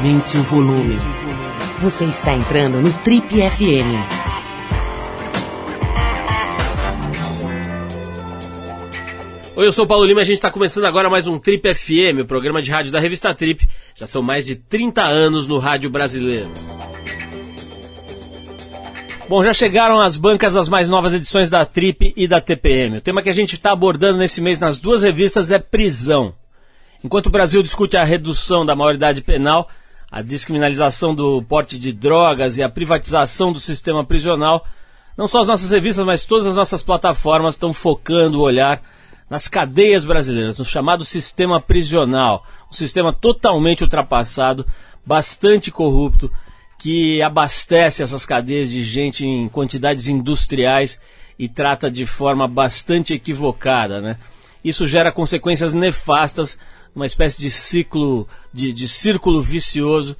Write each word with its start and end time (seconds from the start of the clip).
Aumente 0.00 0.38
o 0.38 0.42
volume. 0.44 0.96
Você 1.82 2.06
está 2.06 2.32
entrando 2.32 2.80
no 2.80 2.90
Trip 3.00 3.28
FM. 3.28 4.00
Oi, 9.56 9.66
eu 9.66 9.70
sou 9.70 9.84
o 9.84 9.86
Paulo 9.86 10.06
Lima 10.06 10.20
e 10.20 10.22
a 10.22 10.24
gente 10.24 10.36
está 10.36 10.50
começando 10.50 10.86
agora 10.86 11.10
mais 11.10 11.26
um 11.26 11.38
Trip 11.38 11.74
FM, 11.74 12.22
o 12.22 12.24
programa 12.24 12.62
de 12.62 12.70
rádio 12.70 12.90
da 12.90 12.98
revista 12.98 13.34
Trip. 13.34 13.68
Já 13.94 14.06
são 14.06 14.22
mais 14.22 14.46
de 14.46 14.56
30 14.56 15.02
anos 15.02 15.46
no 15.46 15.58
rádio 15.58 15.90
brasileiro. 15.90 16.50
Bom, 19.28 19.44
já 19.44 19.52
chegaram 19.52 20.00
as 20.00 20.16
bancas 20.16 20.56
as 20.56 20.70
mais 20.70 20.88
novas 20.88 21.12
edições 21.12 21.50
da 21.50 21.66
Trip 21.66 22.14
e 22.16 22.26
da 22.26 22.40
TPM. 22.40 22.96
O 22.96 23.02
tema 23.02 23.20
que 23.20 23.28
a 23.28 23.34
gente 23.34 23.54
está 23.54 23.72
abordando 23.72 24.16
nesse 24.18 24.40
mês 24.40 24.58
nas 24.58 24.78
duas 24.78 25.02
revistas 25.02 25.50
é 25.50 25.58
prisão. 25.58 26.34
Enquanto 27.04 27.26
o 27.26 27.30
Brasil 27.30 27.62
discute 27.62 27.98
a 27.98 28.04
redução 28.04 28.64
da 28.64 28.74
maioridade 28.74 29.20
penal, 29.20 29.68
a 30.10 30.22
descriminalização 30.22 31.14
do 31.14 31.42
porte 31.42 31.78
de 31.78 31.92
drogas 31.92 32.58
e 32.58 32.62
a 32.62 32.68
privatização 32.68 33.52
do 33.52 33.60
sistema 33.60 34.04
prisional, 34.04 34.66
não 35.16 35.28
só 35.28 35.42
as 35.42 35.48
nossas 35.48 35.70
revistas, 35.70 36.04
mas 36.04 36.24
todas 36.24 36.46
as 36.46 36.56
nossas 36.56 36.82
plataformas 36.82 37.54
estão 37.54 37.72
focando 37.72 38.38
o 38.38 38.42
olhar 38.42 38.82
nas 39.28 39.46
cadeias 39.46 40.04
brasileiras, 40.04 40.58
no 40.58 40.64
chamado 40.64 41.04
sistema 41.04 41.60
prisional, 41.60 42.44
um 42.68 42.74
sistema 42.74 43.12
totalmente 43.12 43.84
ultrapassado, 43.84 44.66
bastante 45.06 45.70
corrupto, 45.70 46.30
que 46.76 47.22
abastece 47.22 48.02
essas 48.02 48.26
cadeias 48.26 48.70
de 48.70 48.82
gente 48.82 49.24
em 49.24 49.48
quantidades 49.48 50.08
industriais 50.08 50.98
e 51.38 51.48
trata 51.48 51.90
de 51.90 52.04
forma 52.04 52.48
bastante 52.48 53.14
equivocada, 53.14 54.00
né? 54.00 54.16
Isso 54.64 54.86
gera 54.86 55.12
consequências 55.12 55.72
nefastas 55.72 56.58
uma 56.94 57.06
espécie 57.06 57.40
de 57.40 57.50
ciclo, 57.50 58.26
de, 58.52 58.72
de 58.72 58.88
círculo 58.88 59.40
vicioso 59.40 60.16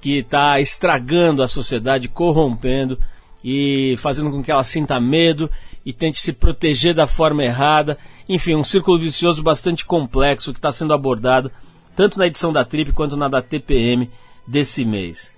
que 0.00 0.18
está 0.18 0.60
estragando 0.60 1.42
a 1.42 1.48
sociedade, 1.48 2.08
corrompendo 2.08 2.98
e 3.44 3.96
fazendo 3.98 4.30
com 4.30 4.42
que 4.42 4.50
ela 4.50 4.64
sinta 4.64 4.98
medo 5.00 5.50
e 5.84 5.92
tente 5.92 6.18
se 6.18 6.32
proteger 6.32 6.94
da 6.94 7.06
forma 7.06 7.44
errada. 7.44 7.98
Enfim, 8.28 8.54
um 8.54 8.64
círculo 8.64 8.98
vicioso 8.98 9.42
bastante 9.42 9.84
complexo 9.84 10.52
que 10.52 10.58
está 10.58 10.72
sendo 10.72 10.94
abordado 10.94 11.50
tanto 11.94 12.18
na 12.18 12.26
edição 12.26 12.52
da 12.52 12.64
Trip 12.64 12.92
quanto 12.92 13.16
na 13.16 13.28
da 13.28 13.42
TPM 13.42 14.10
desse 14.46 14.84
mês. 14.84 15.32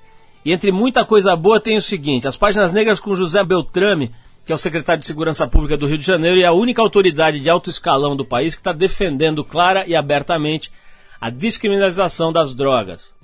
E 0.45 0.53
entre 0.53 0.71
muita 0.71 1.05
coisa 1.05 1.35
boa 1.35 1.61
tem 1.61 1.77
o 1.77 1.83
seguinte: 1.83 2.29
as 2.29 2.37
páginas 2.37 2.73
negras 2.73 3.01
com 3.01 3.15
José 3.15 3.43
Beltrame 3.45 4.11
que 4.45 4.53
é 4.53 4.55
o 4.55 4.59
secretário 4.59 5.01
de 5.01 5.07
Segurança 5.07 5.47
Pública 5.49 5.77
do 5.77 5.87
Rio 5.87 5.99
de 5.99 6.05
Janeiro 6.05 6.37
e 6.37 6.43
é 6.43 6.47
a 6.47 6.53
única 6.53 6.83
autoridade 6.83 7.41
de 7.41 7.49
alto 7.49 7.71
escalão 7.71 8.15
do 8.15 8.25
país 8.25 8.55
que 8.55 8.61
está 8.61 8.73
defendendo 8.73 9.43
clara 9.43 9.87
e 9.87 9.97
abertamente 9.97 10.71
a 11.21 11.31
descriminalização 11.31 12.33
das 12.33 12.55
drogas. 12.55 13.15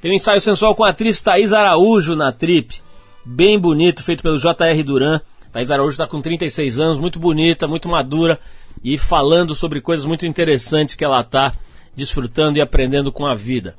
Tem 0.00 0.10
um 0.10 0.14
ensaio 0.14 0.40
sensual 0.40 0.74
com 0.74 0.82
a 0.82 0.90
atriz 0.90 1.20
Thaís 1.20 1.52
Araújo 1.52 2.16
na 2.16 2.32
Trip, 2.32 2.80
bem 3.24 3.58
bonito, 3.58 4.02
feito 4.02 4.22
pelo 4.22 4.38
J.R. 4.38 4.82
Duran. 4.82 5.20
Thaís 5.52 5.70
Araújo 5.70 5.90
está 5.90 6.06
com 6.06 6.22
36 6.22 6.80
anos, 6.80 6.96
muito 6.96 7.18
bonita, 7.18 7.68
muito 7.68 7.88
madura 7.88 8.40
e 8.82 8.96
falando 8.96 9.54
sobre 9.54 9.82
coisas 9.82 10.06
muito 10.06 10.24
interessantes 10.24 10.94
que 10.94 11.04
ela 11.04 11.20
está 11.20 11.52
desfrutando 11.94 12.58
e 12.58 12.62
aprendendo 12.62 13.12
com 13.12 13.26
a 13.26 13.34
vida. 13.34 13.74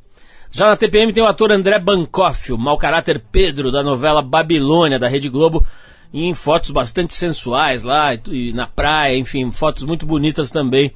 Já 0.51 0.67
na 0.67 0.77
TPM 0.77 1.11
tem 1.11 1.23
o 1.23 1.27
ator 1.27 1.51
André 1.51 1.79
Bancoff, 1.79 2.51
o 2.51 2.57
mau 2.57 2.77
caráter 2.77 3.23
Pedro 3.31 3.71
da 3.71 3.81
novela 3.81 4.21
Babilônia 4.21 4.99
da 4.99 5.07
Rede 5.07 5.29
Globo, 5.29 5.65
em 6.13 6.33
fotos 6.33 6.71
bastante 6.71 7.13
sensuais 7.13 7.83
lá 7.83 8.13
e 8.27 8.51
na 8.53 8.67
praia, 8.67 9.17
enfim, 9.17 9.49
fotos 9.51 9.83
muito 9.83 10.05
bonitas 10.05 10.51
também 10.51 10.91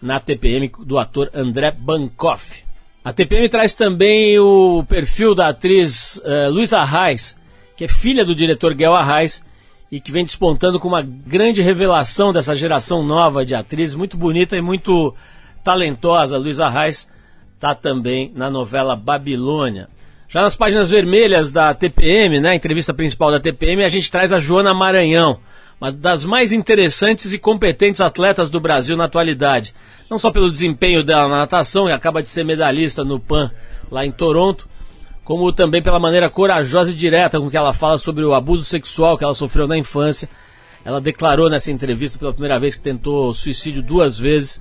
na 0.00 0.18
TPM 0.20 0.70
do 0.84 0.98
ator 0.98 1.30
André 1.34 1.70
Bancoff. 1.70 2.64
A 3.04 3.12
TPM 3.12 3.48
traz 3.48 3.74
também 3.74 4.38
o 4.38 4.84
perfil 4.88 5.34
da 5.34 5.48
atriz 5.48 6.16
uh, 6.16 6.50
Luísa 6.50 6.78
Arraes, 6.78 7.36
que 7.76 7.84
é 7.84 7.88
filha 7.88 8.24
do 8.24 8.34
diretor 8.34 8.74
Guel 8.74 8.96
Arraes 8.96 9.44
e 9.92 10.00
que 10.00 10.10
vem 10.10 10.24
despontando 10.24 10.80
com 10.80 10.88
uma 10.88 11.02
grande 11.02 11.62
revelação 11.62 12.32
dessa 12.32 12.56
geração 12.56 13.04
nova 13.04 13.46
de 13.46 13.54
atrizes, 13.54 13.94
muito 13.94 14.16
bonita 14.16 14.56
e 14.56 14.60
muito 14.60 15.14
talentosa. 15.62 16.36
Luísa 16.38 16.66
Arraes 16.66 17.08
está 17.54 17.74
também 17.74 18.32
na 18.34 18.50
novela 18.50 18.96
Babilônia. 18.96 19.88
Já 20.36 20.42
nas 20.42 20.54
páginas 20.54 20.90
vermelhas 20.90 21.50
da 21.50 21.72
TPM, 21.72 22.42
né, 22.42 22.54
entrevista 22.54 22.92
principal 22.92 23.30
da 23.30 23.40
TPM, 23.40 23.82
a 23.82 23.88
gente 23.88 24.10
traz 24.10 24.34
a 24.34 24.38
Joana 24.38 24.74
Maranhão, 24.74 25.40
uma 25.80 25.90
das 25.90 26.26
mais 26.26 26.52
interessantes 26.52 27.32
e 27.32 27.38
competentes 27.38 28.02
atletas 28.02 28.50
do 28.50 28.60
Brasil 28.60 28.98
na 28.98 29.04
atualidade. 29.04 29.72
Não 30.10 30.18
só 30.18 30.30
pelo 30.30 30.52
desempenho 30.52 31.02
dela 31.02 31.26
na 31.26 31.38
natação, 31.38 31.86
que 31.86 31.92
acaba 31.92 32.22
de 32.22 32.28
ser 32.28 32.44
medalhista 32.44 33.02
no 33.02 33.18
PAN 33.18 33.50
lá 33.90 34.04
em 34.04 34.12
Toronto, 34.12 34.68
como 35.24 35.50
também 35.54 35.80
pela 35.80 35.98
maneira 35.98 36.28
corajosa 36.28 36.90
e 36.90 36.94
direta 36.94 37.40
com 37.40 37.48
que 37.48 37.56
ela 37.56 37.72
fala 37.72 37.96
sobre 37.96 38.22
o 38.22 38.34
abuso 38.34 38.62
sexual 38.62 39.16
que 39.16 39.24
ela 39.24 39.32
sofreu 39.32 39.66
na 39.66 39.78
infância. 39.78 40.28
Ela 40.84 41.00
declarou 41.00 41.48
nessa 41.48 41.72
entrevista 41.72 42.18
pela 42.18 42.34
primeira 42.34 42.60
vez 42.60 42.74
que 42.74 42.82
tentou 42.82 43.32
suicídio 43.32 43.82
duas 43.82 44.18
vezes 44.18 44.60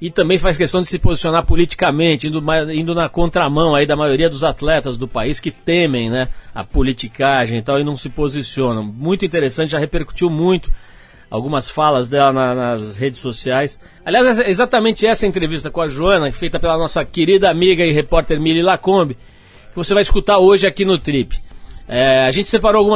e 0.00 0.10
também 0.10 0.36
faz 0.36 0.58
questão 0.58 0.82
de 0.82 0.88
se 0.88 0.98
posicionar 0.98 1.44
politicamente, 1.46 2.26
indo, 2.26 2.42
indo 2.72 2.94
na 2.94 3.08
contramão 3.08 3.74
aí 3.74 3.86
da 3.86 3.96
maioria 3.96 4.28
dos 4.28 4.44
atletas 4.44 4.98
do 4.98 5.08
país 5.08 5.40
que 5.40 5.50
temem 5.50 6.10
né, 6.10 6.28
a 6.54 6.62
politicagem 6.62 7.58
e 7.58 7.62
tal 7.62 7.80
e 7.80 7.84
não 7.84 7.96
se 7.96 8.10
posicionam. 8.10 8.82
Muito 8.84 9.24
interessante, 9.24 9.70
já 9.70 9.78
repercutiu 9.78 10.28
muito 10.28 10.70
algumas 11.30 11.70
falas 11.70 12.08
dela 12.10 12.32
na, 12.32 12.54
nas 12.54 12.96
redes 12.96 13.20
sociais. 13.20 13.80
Aliás, 14.04 14.38
é 14.38 14.50
exatamente 14.50 15.06
essa 15.06 15.26
entrevista 15.26 15.70
com 15.70 15.80
a 15.80 15.88
Joana, 15.88 16.30
feita 16.30 16.60
pela 16.60 16.76
nossa 16.76 17.04
querida 17.04 17.50
amiga 17.50 17.84
e 17.84 17.90
repórter 17.90 18.38
Mili 18.38 18.62
Lacombe, 18.62 19.16
que 19.70 19.76
você 19.76 19.94
vai 19.94 20.02
escutar 20.02 20.38
hoje 20.38 20.66
aqui 20.66 20.84
no 20.84 20.98
Trip. 20.98 21.38
É, 21.88 22.26
a 22.26 22.30
gente 22.30 22.50
separou 22.50 22.92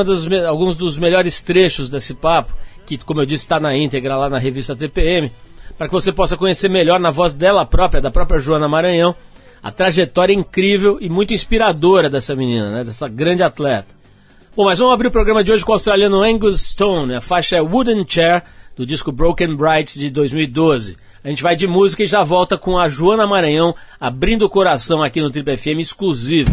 alguns 0.47 0.77
dos 0.77 0.99
melhores 0.99 1.41
trechos 1.41 1.89
desse 1.89 2.13
papo, 2.13 2.53
que, 2.87 2.99
como 2.99 3.21
eu 3.23 3.27
disse, 3.27 3.45
está 3.45 3.59
na 3.59 3.77
íntegra 3.77 4.17
lá 4.17 4.29
na 4.29 4.39
revista 4.39 4.77
TPM 4.77 5.31
para 5.81 5.89
que 5.89 5.95
você 5.95 6.13
possa 6.13 6.37
conhecer 6.37 6.69
melhor 6.69 7.01
na 7.01 7.11
voz 7.11 7.33
dela 7.33 7.65
própria, 7.65 8.03
da 8.03 8.11
própria 8.11 8.39
Joana 8.39 8.69
Maranhão, 8.69 9.17
a 9.63 9.73
trajetória 9.73 10.35
incrível 10.35 10.99
e 11.01 11.09
muito 11.09 11.33
inspiradora 11.33 12.11
dessa 12.11 12.37
menina, 12.37 12.71
né, 12.71 12.85
dessa 12.85 13.09
grande 13.09 13.43
atleta. 13.43 13.89
Bom, 14.55 14.67
mas 14.67 14.79
vamos 14.79 14.93
abrir 14.93 15.09
o 15.09 15.11
programa 15.11 15.43
de 15.43 15.51
hoje 15.51 15.65
com 15.65 15.73
o 15.73 15.75
australiano 15.75 16.23
Angus 16.23 16.61
Stone, 16.61 17.15
a 17.15 17.23
faixa 17.23 17.57
é 17.57 17.63
Wooden 17.63 18.05
Chair, 18.07 18.43
do 18.77 18.85
disco 18.85 19.11
Broken 19.11 19.57
Bright 19.57 19.99
de 19.99 20.11
2012. 20.11 20.99
A 21.25 21.29
gente 21.31 21.43
vai 21.43 21.57
de 21.57 21.67
música 21.67 22.03
e 22.03 22.07
já 22.07 22.23
volta 22.23 22.59
com 22.59 22.79
a 22.79 22.87
Joana 22.87 23.27
Maranhão 23.27 23.75
abrindo 23.99 24.45
o 24.45 24.51
coração 24.51 25.03
aqui 25.03 25.23
no 25.23 25.31
Triple 25.31 25.57
FM 25.57 25.81
exclusivo. 25.81 26.51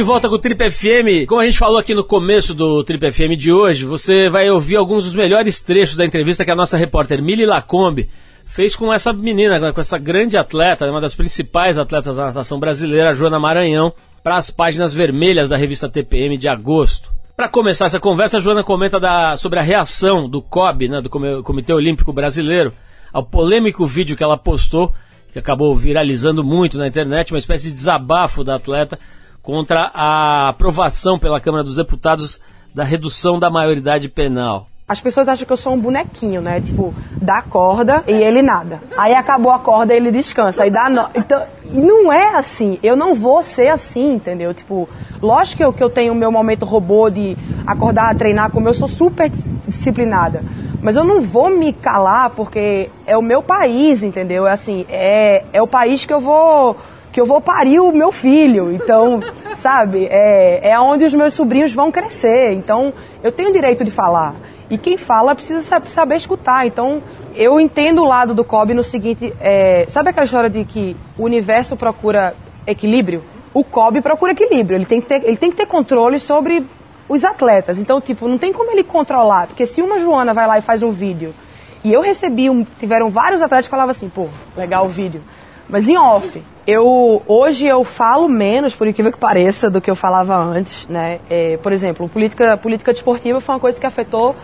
De 0.00 0.04
volta 0.04 0.30
com 0.30 0.34
o 0.36 0.38
Trip 0.38 0.70
FM. 0.70 1.28
Como 1.28 1.42
a 1.42 1.44
gente 1.46 1.58
falou 1.58 1.76
aqui 1.76 1.94
no 1.94 2.02
começo 2.02 2.54
do 2.54 2.82
Trip 2.82 3.12
FM 3.12 3.36
de 3.36 3.52
hoje, 3.52 3.84
você 3.84 4.30
vai 4.30 4.48
ouvir 4.48 4.76
alguns 4.76 5.04
dos 5.04 5.14
melhores 5.14 5.60
trechos 5.60 5.94
da 5.94 6.06
entrevista 6.06 6.42
que 6.42 6.50
a 6.50 6.56
nossa 6.56 6.78
repórter 6.78 7.22
Mili 7.22 7.44
Lacombe 7.44 8.08
fez 8.46 8.74
com 8.74 8.90
essa 8.90 9.12
menina, 9.12 9.74
com 9.74 9.78
essa 9.78 9.98
grande 9.98 10.38
atleta, 10.38 10.90
uma 10.90 11.02
das 11.02 11.14
principais 11.14 11.76
atletas 11.76 12.16
da 12.16 12.24
natação 12.28 12.58
brasileira, 12.58 13.10
a 13.10 13.12
Joana 13.12 13.38
Maranhão, 13.38 13.92
para 14.24 14.36
as 14.38 14.48
páginas 14.48 14.94
vermelhas 14.94 15.50
da 15.50 15.56
revista 15.58 15.86
TPM 15.86 16.38
de 16.38 16.48
agosto. 16.48 17.10
Para 17.36 17.46
começar 17.50 17.84
essa 17.84 18.00
conversa, 18.00 18.38
a 18.38 18.40
Joana 18.40 18.64
comenta 18.64 18.98
da- 18.98 19.36
sobre 19.36 19.58
a 19.58 19.62
reação 19.62 20.26
do 20.30 20.40
COB, 20.40 20.88
né, 20.88 21.02
do 21.02 21.10
Comitê 21.10 21.74
Olímpico 21.74 22.10
Brasileiro, 22.10 22.72
ao 23.12 23.22
polêmico 23.22 23.86
vídeo 23.86 24.16
que 24.16 24.24
ela 24.24 24.38
postou, 24.38 24.94
que 25.30 25.38
acabou 25.38 25.74
viralizando 25.74 26.42
muito 26.42 26.78
na 26.78 26.86
internet, 26.88 27.34
uma 27.34 27.38
espécie 27.38 27.68
de 27.68 27.74
desabafo 27.74 28.42
da 28.42 28.54
atleta 28.54 28.98
contra 29.42 29.90
a 29.94 30.48
aprovação 30.48 31.18
pela 31.18 31.40
Câmara 31.40 31.64
dos 31.64 31.76
Deputados 31.76 32.40
da 32.74 32.84
redução 32.84 33.38
da 33.38 33.50
maioridade 33.50 34.08
penal. 34.08 34.66
As 34.86 35.00
pessoas 35.00 35.28
acham 35.28 35.46
que 35.46 35.52
eu 35.52 35.56
sou 35.56 35.72
um 35.74 35.78
bonequinho, 35.78 36.40
né? 36.40 36.60
Tipo, 36.60 36.92
dá 37.22 37.40
corda 37.42 38.02
e 38.08 38.12
ele 38.12 38.42
nada. 38.42 38.82
Aí 38.96 39.14
acabou 39.14 39.52
a 39.52 39.58
corda 39.60 39.94
e 39.94 39.96
ele 39.96 40.10
descansa. 40.10 40.64
Aí 40.64 40.70
dá 40.70 40.90
no... 40.90 41.08
Então, 41.14 41.44
não 41.72 42.12
é 42.12 42.34
assim. 42.34 42.76
Eu 42.82 42.96
não 42.96 43.14
vou 43.14 43.40
ser 43.40 43.68
assim, 43.68 44.14
entendeu? 44.14 44.52
Tipo, 44.52 44.88
lógico 45.22 45.58
que 45.58 45.64
eu, 45.64 45.72
que 45.72 45.84
eu 45.84 45.90
tenho 45.90 46.12
o 46.12 46.16
meu 46.16 46.32
momento 46.32 46.64
robô 46.64 47.08
de 47.08 47.36
acordar, 47.64 48.16
treinar, 48.16 48.50
como 48.50 48.68
eu 48.68 48.74
sou 48.74 48.88
super 48.88 49.28
dis- 49.28 49.46
disciplinada. 49.64 50.42
Mas 50.82 50.96
eu 50.96 51.04
não 51.04 51.20
vou 51.20 51.50
me 51.50 51.72
calar 51.72 52.30
porque 52.30 52.90
é 53.06 53.16
o 53.16 53.22
meu 53.22 53.44
país, 53.44 54.02
entendeu? 54.02 54.44
É 54.44 54.50
assim, 54.50 54.84
é, 54.88 55.44
é 55.52 55.62
o 55.62 55.68
país 55.68 56.04
que 56.04 56.12
eu 56.12 56.20
vou 56.20 56.76
que 57.12 57.20
eu 57.20 57.26
vou 57.26 57.40
parir 57.40 57.80
o 57.80 57.92
meu 57.92 58.12
filho. 58.12 58.72
Então, 58.72 59.20
sabe, 59.56 60.06
é, 60.10 60.70
é 60.70 60.80
onde 60.80 61.04
os 61.04 61.14
meus 61.14 61.34
sobrinhos 61.34 61.72
vão 61.72 61.90
crescer. 61.90 62.52
Então, 62.52 62.92
eu 63.22 63.32
tenho 63.32 63.50
o 63.50 63.52
direito 63.52 63.84
de 63.84 63.90
falar. 63.90 64.34
E 64.68 64.78
quem 64.78 64.96
fala 64.96 65.34
precisa 65.34 65.60
sa- 65.62 65.82
saber 65.86 66.16
escutar. 66.16 66.66
Então, 66.66 67.02
eu 67.34 67.58
entendo 67.60 68.02
o 68.02 68.06
lado 68.06 68.34
do 68.34 68.44
COB 68.44 68.74
no 68.74 68.82
seguinte: 68.84 69.34
é, 69.40 69.86
sabe 69.88 70.10
aquela 70.10 70.24
história 70.24 70.48
de 70.50 70.64
que 70.64 70.96
o 71.18 71.24
universo 71.24 71.76
procura 71.76 72.34
equilíbrio? 72.66 73.24
O 73.52 73.64
COB 73.64 74.00
procura 74.00 74.30
equilíbrio. 74.32 74.76
Ele 74.76 74.86
tem 74.86 75.00
que 75.00 75.08
ter, 75.08 75.24
ele 75.24 75.36
tem 75.36 75.50
que 75.50 75.56
ter 75.56 75.66
controle 75.66 76.20
sobre 76.20 76.64
os 77.08 77.24
atletas. 77.24 77.78
Então, 77.78 78.00
tipo, 78.00 78.28
não 78.28 78.38
tem 78.38 78.52
como 78.52 78.70
ele 78.70 78.84
controlar. 78.84 79.48
Porque 79.48 79.66
se 79.66 79.82
uma 79.82 79.98
Joana 79.98 80.32
vai 80.32 80.46
lá 80.46 80.58
e 80.58 80.62
faz 80.62 80.80
um 80.84 80.92
vídeo 80.92 81.34
e 81.82 81.92
eu 81.92 82.00
recebi, 82.00 82.48
um, 82.48 82.64
tiveram 82.78 83.10
vários 83.10 83.42
atletas 83.42 83.66
que 83.66 83.70
falavam 83.70 83.90
assim, 83.90 84.08
pô, 84.08 84.28
legal 84.56 84.84
o 84.84 84.88
vídeo. 84.88 85.20
Mas 85.68 85.88
em 85.88 85.96
off, 85.96 86.40
eu 86.70 87.22
hoje 87.26 87.66
eu 87.66 87.82
falo 87.82 88.28
menos, 88.28 88.74
por 88.74 88.86
incrível 88.86 89.10
que 89.10 89.18
pareça, 89.18 89.68
do 89.68 89.80
que 89.80 89.90
eu 89.90 89.96
falava 89.96 90.36
antes, 90.36 90.86
né? 90.88 91.18
É, 91.28 91.56
por 91.56 91.72
exemplo, 91.72 92.08
política, 92.08 92.56
política 92.56 92.92
desportiva 92.92 93.40
foi 93.40 93.54
uma 93.54 93.60
coisa 93.60 93.80
que 93.80 93.86
afetou 93.86 94.36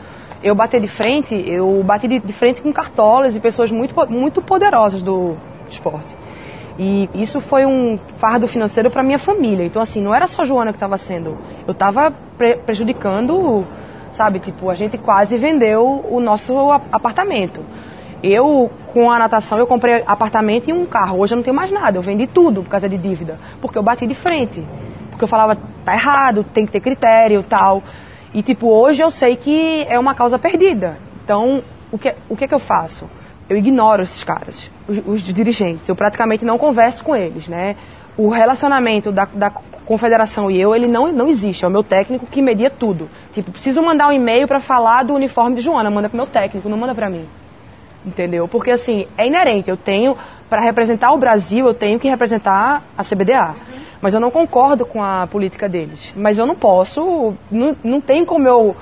eu 0.42 0.54
bater 0.54 0.80
de 0.80 0.88
frente, 0.88 1.34
eu 1.46 1.82
bati 1.84 2.08
de, 2.08 2.18
de 2.18 2.32
frente 2.32 2.60
com 2.60 2.72
cartolas 2.72 3.36
e 3.36 3.40
pessoas 3.40 3.70
muito, 3.70 3.94
muito 4.10 4.42
poderosas 4.42 5.02
do 5.02 5.36
esporte. 5.68 6.14
E 6.78 7.08
isso 7.14 7.40
foi 7.40 7.64
um 7.64 7.98
fardo 8.18 8.46
financeiro 8.46 8.90
para 8.90 9.02
minha 9.02 9.18
família. 9.18 9.64
Então, 9.64 9.80
assim, 9.80 10.02
não 10.02 10.14
era 10.14 10.26
só 10.26 10.44
Joana 10.44 10.72
que 10.72 10.76
estava 10.76 10.98
sendo. 10.98 11.38
Eu 11.66 11.72
estava 11.72 12.12
prejudicando, 12.66 13.64
sabe? 14.12 14.40
Tipo, 14.40 14.68
a 14.68 14.74
gente 14.74 14.98
quase 14.98 15.36
vendeu 15.36 16.04
o 16.10 16.20
nosso 16.20 16.54
apartamento. 16.92 17.62
Eu, 18.22 18.70
com 18.92 19.10
a 19.10 19.18
natação, 19.18 19.58
eu 19.58 19.66
comprei 19.66 20.02
apartamento 20.06 20.68
e 20.68 20.72
um 20.72 20.84
carro. 20.86 21.18
Hoje 21.18 21.34
eu 21.34 21.36
não 21.36 21.42
tenho 21.42 21.56
mais 21.56 21.70
nada. 21.70 21.98
Eu 21.98 22.02
vendi 22.02 22.26
tudo 22.26 22.62
por 22.62 22.70
causa 22.70 22.88
de 22.88 22.96
dívida. 22.96 23.38
Porque 23.60 23.76
eu 23.76 23.82
bati 23.82 24.06
de 24.06 24.14
frente. 24.14 24.64
Porque 25.10 25.24
eu 25.24 25.28
falava, 25.28 25.56
tá 25.84 25.94
errado, 25.94 26.44
tem 26.44 26.66
que 26.66 26.72
ter 26.72 26.80
critério 26.80 27.42
tal. 27.42 27.82
E, 28.34 28.42
tipo, 28.42 28.68
hoje 28.68 29.02
eu 29.02 29.10
sei 29.10 29.36
que 29.36 29.86
é 29.88 29.98
uma 29.98 30.14
causa 30.14 30.38
perdida. 30.38 30.98
Então, 31.24 31.62
o 31.90 31.98
que, 31.98 32.14
o 32.28 32.36
que, 32.36 32.46
que 32.48 32.54
eu 32.54 32.58
faço? 32.58 33.08
Eu 33.48 33.56
ignoro 33.56 34.02
esses 34.02 34.22
caras, 34.24 34.70
os, 34.88 34.98
os 35.06 35.22
dirigentes. 35.22 35.88
Eu 35.88 35.96
praticamente 35.96 36.44
não 36.44 36.58
converso 36.58 37.04
com 37.04 37.14
eles, 37.14 37.48
né? 37.48 37.76
O 38.16 38.28
relacionamento 38.28 39.12
da, 39.12 39.26
da 39.32 39.50
confederação 39.84 40.50
e 40.50 40.60
eu, 40.60 40.74
ele 40.74 40.88
não, 40.88 41.12
não 41.12 41.28
existe. 41.28 41.64
É 41.64 41.68
o 41.68 41.70
meu 41.70 41.84
técnico 41.84 42.26
que 42.26 42.42
media 42.42 42.68
tudo. 42.68 43.08
Tipo, 43.32 43.52
preciso 43.52 43.80
mandar 43.82 44.08
um 44.08 44.12
e-mail 44.12 44.48
para 44.48 44.60
falar 44.60 45.04
do 45.04 45.14
uniforme 45.14 45.56
de 45.56 45.62
Joana. 45.62 45.90
Manda 45.90 46.08
pro 46.08 46.16
meu 46.16 46.26
técnico, 46.26 46.68
não 46.68 46.76
manda 46.76 46.94
para 46.94 47.08
mim. 47.08 47.26
Entendeu? 48.06 48.46
Porque, 48.46 48.70
assim, 48.70 49.06
é 49.18 49.26
inerente. 49.26 49.68
Eu 49.68 49.76
tenho, 49.76 50.16
para 50.48 50.60
representar 50.60 51.12
o 51.12 51.18
Brasil, 51.18 51.66
eu 51.66 51.74
tenho 51.74 51.98
que 51.98 52.08
representar 52.08 52.84
a 52.96 53.02
CBDA. 53.02 53.56
Mas 54.00 54.14
eu 54.14 54.20
não 54.20 54.30
concordo 54.30 54.86
com 54.86 55.02
a 55.02 55.26
política 55.26 55.68
deles. 55.68 56.12
Mas 56.16 56.38
eu 56.38 56.46
não 56.46 56.54
posso, 56.54 57.34
não, 57.50 57.76
não 57.82 58.00
tem 58.00 58.24
como 58.24 58.46
eu 58.46 58.76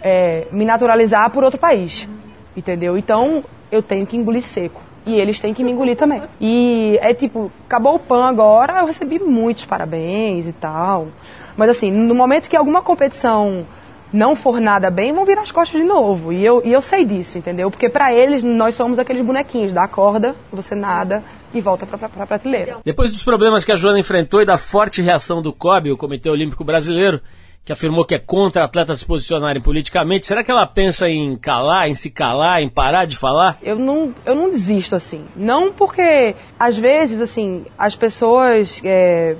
é, 0.00 0.46
me 0.52 0.64
naturalizar 0.64 1.28
por 1.30 1.42
outro 1.42 1.58
país. 1.58 2.08
Entendeu? 2.56 2.96
Então, 2.96 3.42
eu 3.70 3.82
tenho 3.82 4.06
que 4.06 4.16
engolir 4.16 4.42
seco. 4.42 4.80
E 5.04 5.16
eles 5.16 5.40
têm 5.40 5.52
que 5.52 5.64
me 5.64 5.72
engolir 5.72 5.96
também. 5.96 6.22
E 6.40 6.98
é 7.02 7.12
tipo, 7.12 7.50
acabou 7.66 7.96
o 7.96 7.98
PAN 7.98 8.24
agora, 8.26 8.80
eu 8.80 8.86
recebi 8.86 9.18
muitos 9.18 9.64
parabéns 9.64 10.46
e 10.46 10.52
tal. 10.52 11.08
Mas 11.56 11.70
assim, 11.70 11.90
no 11.90 12.14
momento 12.14 12.48
que 12.48 12.56
alguma 12.56 12.82
competição 12.82 13.66
não 14.12 14.36
for 14.36 14.60
nada 14.60 14.90
bem, 14.90 15.12
vão 15.12 15.24
virar 15.24 15.42
as 15.42 15.50
costas 15.50 15.80
de 15.80 15.86
novo. 15.86 16.32
E 16.32 16.44
eu, 16.44 16.62
e 16.64 16.72
eu 16.72 16.82
sei 16.82 17.04
disso, 17.04 17.38
entendeu? 17.38 17.70
Porque 17.70 17.88
pra 17.88 18.12
eles, 18.12 18.42
nós 18.42 18.74
somos 18.74 18.98
aqueles 18.98 19.24
bonequinhos, 19.24 19.72
dá 19.72 19.84
a 19.84 19.88
corda, 19.88 20.36
você 20.52 20.74
nada 20.74 21.22
e 21.54 21.60
volta 21.60 21.86
pra, 21.86 21.98
pra, 21.98 22.08
pra 22.08 22.26
prateleira. 22.26 22.78
Depois 22.84 23.12
dos 23.12 23.22
problemas 23.22 23.64
que 23.64 23.72
a 23.72 23.76
Joana 23.76 23.98
enfrentou 23.98 24.40
e 24.40 24.44
da 24.44 24.58
forte 24.58 25.02
reação 25.02 25.42
do 25.42 25.52
COB, 25.52 25.92
o 25.92 25.96
Comitê 25.96 26.28
Olímpico 26.30 26.64
Brasileiro, 26.64 27.20
que 27.64 27.72
afirmou 27.72 28.04
que 28.04 28.14
é 28.14 28.18
contra 28.18 28.64
atletas 28.64 29.00
se 29.00 29.06
posicionarem 29.06 29.62
politicamente. 29.62 30.26
Será 30.26 30.42
que 30.42 30.50
ela 30.50 30.66
pensa 30.66 31.08
em 31.08 31.36
calar, 31.36 31.88
em 31.88 31.94
se 31.94 32.10
calar, 32.10 32.62
em 32.62 32.68
parar 32.68 33.04
de 33.04 33.16
falar? 33.16 33.58
Eu 33.62 33.78
não, 33.78 34.14
eu 34.26 34.34
não 34.34 34.50
desisto 34.50 34.96
assim. 34.96 35.24
Não 35.36 35.72
porque, 35.72 36.34
às 36.58 36.76
vezes, 36.76 37.20
assim, 37.20 37.64
as 37.78 37.94
pessoas 37.94 38.80
é, 38.82 39.36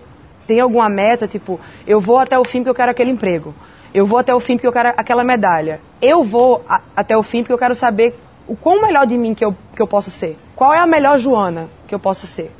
têm 0.47 0.61
alguma 0.61 0.89
meta, 0.89 1.27
tipo, 1.27 1.59
eu 1.87 2.01
vou 2.01 2.19
até 2.19 2.39
o 2.39 2.45
fim 2.45 2.59
porque 2.59 2.71
eu 2.71 2.75
quero 2.75 2.91
aquele 2.93 3.11
emprego. 3.11 3.55
Eu 3.95 4.07
vou 4.07 4.19
até 4.19 4.35
o 4.35 4.41
fim 4.41 4.55
porque 4.57 4.67
eu 4.67 4.73
quero 4.73 4.89
aquela 4.91 5.23
medalha. 5.25 5.81
Eu 6.01 6.23
vou 6.23 6.65
a, 6.69 6.81
até 6.97 7.17
o 7.17 7.23
fim 7.23 7.43
porque 7.43 7.53
eu 7.53 7.59
quero 7.59 7.75
saber 7.75 8.19
o 8.49 8.57
quão 8.57 8.83
melhor 8.83 9.07
de 9.07 9.17
mim 9.17 9.35
que 9.35 9.45
eu, 9.45 9.55
que 9.75 9.83
eu 9.83 9.87
posso 9.87 10.11
ser. 10.11 10.37
Qual 10.57 10.73
é 10.73 10.79
a 10.79 10.87
melhor 10.87 11.19
Joana 11.19 11.69
que 11.87 11.95
eu 11.95 11.99
posso 11.99 12.27
ser. 12.27 12.51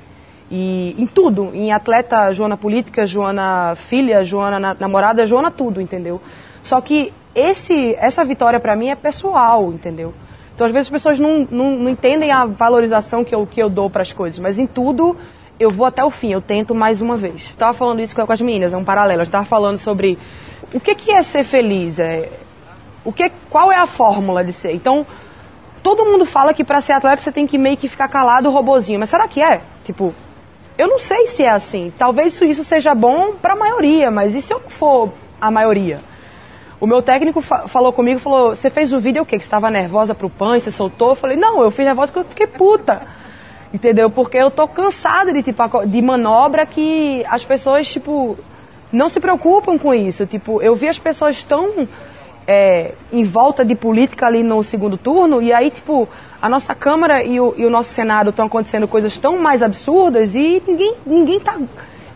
E 0.51 0.95
em 0.99 1.07
tudo, 1.07 1.51
em 1.55 1.73
atleta, 1.73 2.31
Joana 2.33 2.57
política, 2.59 3.07
Joana 3.07 3.75
filha, 3.77 4.23
Joana 4.23 4.61
na- 4.61 4.77
namorada, 4.79 5.27
Joana 5.27 5.51
tudo, 5.51 5.81
entendeu? 5.81 6.21
Só 6.63 6.81
que 6.81 7.13
esse, 7.35 7.95
essa 7.99 8.23
vitória 8.25 8.61
pra 8.61 8.77
mim 8.77 8.89
é 8.91 8.95
pessoal, 8.95 9.73
entendeu? 9.73 10.13
Então 10.55 10.67
às 10.67 10.73
vezes 10.73 10.89
as 10.89 10.93
pessoas 10.93 11.19
não, 11.19 11.49
não, 11.51 11.71
não 11.79 11.89
entendem 11.91 12.31
a 12.31 12.45
valorização 12.45 13.25
que 13.25 13.35
eu, 13.35 13.47
que 13.47 13.63
eu 13.63 13.71
dou 13.71 13.89
pras 13.89 14.13
coisas, 14.13 14.39
mas 14.39 14.59
em 14.59 14.67
tudo 14.67 15.17
eu 15.59 15.71
vou 15.71 15.87
até 15.87 16.05
o 16.05 16.11
fim, 16.11 16.33
eu 16.33 16.43
tento 16.43 16.75
mais 16.75 17.01
uma 17.01 17.17
vez. 17.17 17.55
Tava 17.57 17.73
falando 17.73 18.01
isso 18.01 18.15
com 18.15 18.31
as 18.31 18.41
meninas, 18.43 18.75
é 18.75 18.77
um 18.77 18.85
paralelo. 18.85 19.25
Gente 19.25 19.33
tava 19.33 19.47
falando 19.47 19.79
sobre 19.79 20.19
o 20.75 20.81
que, 20.81 20.95
que 20.95 21.11
é 21.13 21.23
ser 21.23 21.45
feliz, 21.45 21.99
é, 21.99 22.29
o 23.05 23.13
que, 23.13 23.31
qual 23.51 23.71
é 23.73 23.77
a 23.77 23.87
fórmula 23.87 24.45
de 24.45 24.53
ser. 24.53 24.73
Então, 24.73 25.07
todo 25.83 26.05
mundo 26.05 26.25
fala 26.25 26.55
que 26.55 26.65
pra 26.65 26.81
ser 26.81 26.93
atleta 26.95 27.21
você 27.23 27.33
tem 27.33 27.47
que 27.47 27.59
meio 27.59 27.77
que 27.77 27.89
ficar 27.89 28.09
calado, 28.09 28.51
robozinho. 28.51 28.99
Mas 29.01 29.11
será 29.11 29.27
que 29.29 29.43
é? 29.43 29.61
Tipo, 29.85 30.15
eu 30.79 30.89
não 30.89 30.99
sei 30.99 31.27
se 31.27 31.43
é 31.43 31.51
assim. 31.51 31.93
Talvez 31.99 32.41
isso- 32.41 32.65
seja 32.65 32.95
bom 32.95 33.35
pra 33.35 33.55
maioria, 33.57 34.11
mas 34.11 34.35
e 34.35 34.41
se 34.43 34.53
eu 34.53 34.61
não 34.61 34.71
for 34.71 35.11
a 35.41 35.51
maioria? 35.51 36.01
O 36.81 36.87
meu 36.87 37.01
técnico 37.03 37.41
fa- 37.41 37.69
falou 37.69 37.93
comigo, 37.93 38.19
falou, 38.19 38.57
você 38.57 38.69
fez 38.71 38.93
o 38.93 38.99
vídeo 38.99 39.23
o 39.23 39.27
quê? 39.27 39.39
Que 39.39 39.45
estava 39.45 39.71
nervosa 39.71 40.15
pro 40.15 40.29
PAN, 40.31 40.59
você 40.59 40.71
soltou? 40.73 41.11
Eu 41.11 41.15
falei, 41.15 41.37
não, 41.37 41.63
eu 41.63 41.71
fiz 41.71 41.85
nervosa 41.85 42.13
porque 42.13 42.27
eu 42.27 42.31
fiquei 42.31 42.47
puta. 42.47 43.03
Entendeu? 43.73 44.11
Porque 44.11 44.37
eu 44.37 44.51
tô 44.51 44.67
cansada 44.69 45.33
de, 45.33 45.43
tipo, 45.43 45.87
de 45.87 46.03
manobra 46.03 46.67
que 46.67 47.25
as 47.29 47.45
pessoas, 47.45 47.89
tipo, 47.91 48.37
não 48.93 49.09
se 49.09 49.19
preocupam 49.19 49.79
com 49.79 49.95
isso. 49.95 50.27
Tipo, 50.27 50.61
eu 50.61 50.77
vi 50.77 50.89
as 50.89 50.99
pessoas 50.99 51.43
tão 51.43 51.89
é, 52.47 52.93
em 53.13 53.25
volta 53.25 53.65
de 53.65 53.75
política 53.75 54.27
ali 54.27 54.43
no 54.43 54.63
segundo 54.63 54.97
turno, 54.97 55.41
e 55.41 55.53
aí, 55.53 55.71
tipo, 55.71 56.09
a 56.41 56.49
nossa 56.49 56.75
Câmara 56.75 57.23
e 57.23 57.41
o, 57.41 57.55
e 57.57 57.65
o 57.65 57.71
nosso 57.71 57.91
Senado 57.91 58.31
estão 58.31 58.47
acontecendo 58.47 58.87
coisas 58.89 59.17
tão 59.17 59.39
mais 59.39 59.63
absurdas 59.63 60.35
e 60.35 60.63
ninguém, 60.67 60.95
ninguém, 61.07 61.41
tá, 61.41 61.59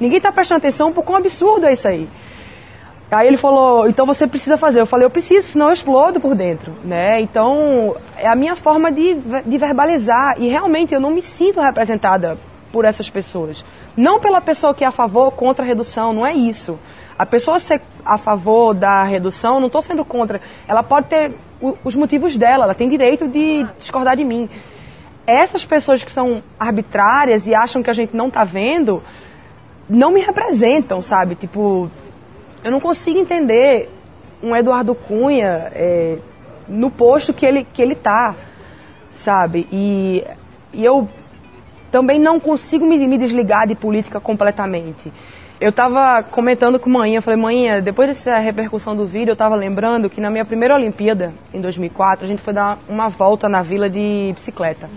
ninguém 0.00 0.20
tá 0.20 0.32
prestando 0.32 0.58
atenção 0.58 0.92
por 0.92 1.04
quão 1.04 1.16
absurdo 1.16 1.66
é 1.66 1.72
isso 1.72 1.88
aí. 1.88 2.08
Aí 3.08 3.28
ele 3.28 3.36
falou, 3.36 3.88
então 3.88 4.04
você 4.04 4.26
precisa 4.26 4.56
fazer. 4.56 4.80
Eu 4.80 4.86
falei, 4.86 5.06
eu 5.06 5.10
preciso, 5.10 5.46
senão 5.46 5.68
eu 5.68 5.72
explodo 5.72 6.18
por 6.18 6.34
dentro, 6.34 6.72
né? 6.84 7.20
Então, 7.20 7.94
é 8.16 8.26
a 8.26 8.34
minha 8.34 8.56
forma 8.56 8.90
de, 8.90 9.14
de 9.14 9.58
verbalizar. 9.58 10.34
E 10.38 10.48
realmente 10.48 10.92
eu 10.92 11.00
não 11.00 11.12
me 11.12 11.22
sinto 11.22 11.60
representada 11.60 12.36
por 12.76 12.84
essas 12.84 13.08
pessoas. 13.08 13.64
Não 13.96 14.20
pela 14.20 14.38
pessoa 14.38 14.74
que 14.74 14.84
é 14.84 14.86
a 14.86 14.90
favor 14.90 15.24
ou 15.24 15.30
contra 15.30 15.64
a 15.64 15.66
redução, 15.66 16.12
não 16.12 16.26
é 16.26 16.34
isso. 16.34 16.78
A 17.18 17.24
pessoa 17.24 17.58
ser 17.58 17.80
a 18.04 18.18
favor 18.18 18.74
da 18.74 19.02
redução, 19.02 19.58
não 19.58 19.68
estou 19.68 19.80
sendo 19.80 20.04
contra. 20.04 20.42
Ela 20.68 20.82
pode 20.82 21.06
ter 21.06 21.32
os 21.82 21.96
motivos 21.96 22.36
dela, 22.36 22.64
ela 22.64 22.74
tem 22.74 22.86
direito 22.86 23.26
de 23.28 23.66
discordar 23.78 24.14
de 24.14 24.26
mim. 24.26 24.46
Essas 25.26 25.64
pessoas 25.64 26.04
que 26.04 26.10
são 26.10 26.42
arbitrárias 26.60 27.46
e 27.46 27.54
acham 27.54 27.82
que 27.82 27.88
a 27.88 27.94
gente 27.94 28.14
não 28.14 28.28
está 28.28 28.44
vendo, 28.44 29.02
não 29.88 30.10
me 30.10 30.20
representam, 30.20 31.00
sabe? 31.00 31.34
Tipo, 31.34 31.90
eu 32.62 32.70
não 32.70 32.78
consigo 32.78 33.18
entender 33.18 33.90
um 34.42 34.54
Eduardo 34.54 34.94
Cunha 34.94 35.72
é, 35.74 36.18
no 36.68 36.90
posto 36.90 37.32
que 37.32 37.46
ele, 37.46 37.66
que 37.72 37.80
ele 37.80 37.94
tá, 37.94 38.34
sabe? 39.12 39.66
E, 39.72 40.22
e 40.74 40.84
eu 40.84 41.08
também 41.96 42.18
não 42.18 42.38
consigo 42.38 42.84
me, 42.84 42.98
me 43.08 43.16
desligar 43.16 43.66
de 43.66 43.74
política 43.74 44.20
completamente. 44.20 45.10
Eu 45.58 45.70
estava 45.70 46.22
comentando 46.22 46.78
com 46.78 46.90
manhã, 46.90 47.16
eu 47.16 47.22
falei, 47.22 47.40
manhã, 47.40 47.80
depois 47.80 48.08
dessa 48.08 48.36
repercussão 48.36 48.94
do 48.94 49.06
vídeo, 49.06 49.30
eu 49.30 49.32
estava 49.32 49.54
lembrando 49.54 50.10
que 50.10 50.20
na 50.20 50.28
minha 50.28 50.44
primeira 50.44 50.74
Olimpíada, 50.74 51.32
em 51.54 51.60
2004, 51.62 52.26
a 52.26 52.28
gente 52.28 52.42
foi 52.42 52.52
dar 52.52 52.78
uma 52.86 53.08
volta 53.08 53.48
na 53.48 53.62
vila 53.62 53.88
de 53.88 54.30
bicicleta. 54.34 54.90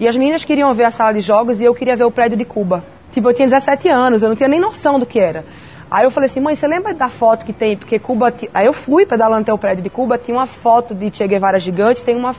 E 0.00 0.08
as 0.08 0.16
meninas 0.16 0.44
queriam 0.44 0.74
ver 0.74 0.86
a 0.86 0.90
sala 0.90 1.14
de 1.14 1.20
jogos 1.20 1.60
e 1.60 1.64
eu 1.64 1.72
queria 1.72 1.94
ver 1.94 2.02
o 2.02 2.10
prédio 2.10 2.36
de 2.36 2.44
Cuba. 2.44 2.82
Tipo, 3.12 3.28
eu 3.30 3.32
tinha 3.34 3.46
17 3.46 3.88
anos, 3.88 4.24
eu 4.24 4.28
não 4.28 4.34
tinha 4.34 4.48
nem 4.48 4.58
noção 4.58 4.98
do 4.98 5.06
que 5.06 5.20
era. 5.20 5.44
Aí 5.88 6.04
eu 6.04 6.10
falei 6.10 6.28
assim, 6.28 6.40
mãe, 6.40 6.56
você 6.56 6.66
lembra 6.66 6.92
da 6.92 7.08
foto 7.08 7.46
que 7.46 7.52
tem? 7.52 7.76
Porque 7.76 7.96
Cuba. 8.00 8.32
ti- 8.32 8.50
Aí 8.52 8.66
eu 8.66 8.72
fui 8.72 9.06
pedalando 9.06 9.42
até 9.42 9.52
o 9.52 9.58
prédio 9.58 9.84
de 9.84 9.90
Cuba, 9.90 10.18
tinha 10.18 10.36
uma 10.36 10.46
foto 10.46 10.96
de 10.96 11.16
Che 11.16 11.24
Guevara 11.28 11.60
gigante, 11.60 12.02
tem 12.02 12.16
uma. 12.16 12.34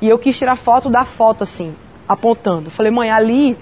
E 0.00 0.08
eu 0.08 0.18
quis 0.18 0.38
tirar 0.38 0.56
foto 0.56 0.88
da 0.88 1.04
foto, 1.04 1.44
assim, 1.44 1.74
apontando. 2.08 2.70
Falei, 2.70 2.90
mãe, 2.90 3.10
ali 3.10 3.56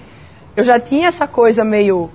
eu 0.55 0.63
já 0.63 0.79
tinha 0.79 1.07
essa 1.07 1.27
coisa 1.27 1.63
meio 1.63 2.09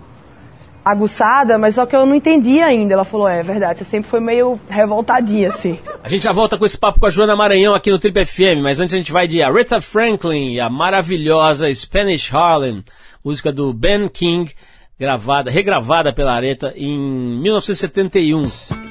aguçada, 0.84 1.58
mas 1.58 1.74
só 1.74 1.84
que 1.84 1.94
eu 1.94 2.06
não 2.06 2.14
entendia 2.14 2.66
ainda. 2.66 2.94
Ela 2.94 3.04
falou, 3.04 3.28
é, 3.28 3.40
é 3.40 3.42
verdade, 3.42 3.78
você 3.78 3.84
sempre 3.84 4.08
foi 4.08 4.20
meio 4.20 4.58
revoltadinha, 4.68 5.48
assim. 5.48 5.78
A 6.02 6.08
gente 6.08 6.22
já 6.22 6.32
volta 6.32 6.56
com 6.56 6.64
esse 6.64 6.78
papo 6.78 6.98
com 6.98 7.06
a 7.06 7.10
Joana 7.10 7.36
Maranhão 7.36 7.74
aqui 7.74 7.90
no 7.90 7.98
Trip 7.98 8.24
FM, 8.24 8.62
mas 8.62 8.80
antes 8.80 8.94
a 8.94 8.98
gente 8.98 9.12
vai 9.12 9.28
de 9.28 9.42
Aretha 9.42 9.80
Franklin 9.80 10.54
e 10.54 10.60
a 10.60 10.70
maravilhosa 10.70 11.72
Spanish 11.74 12.32
Harlem, 12.32 12.82
música 13.24 13.52
do 13.52 13.72
Ben 13.72 14.08
King, 14.08 14.50
gravada, 14.98 15.50
regravada 15.50 16.12
pela 16.12 16.32
Aretha 16.32 16.72
em 16.76 16.98
1971. 17.42 18.87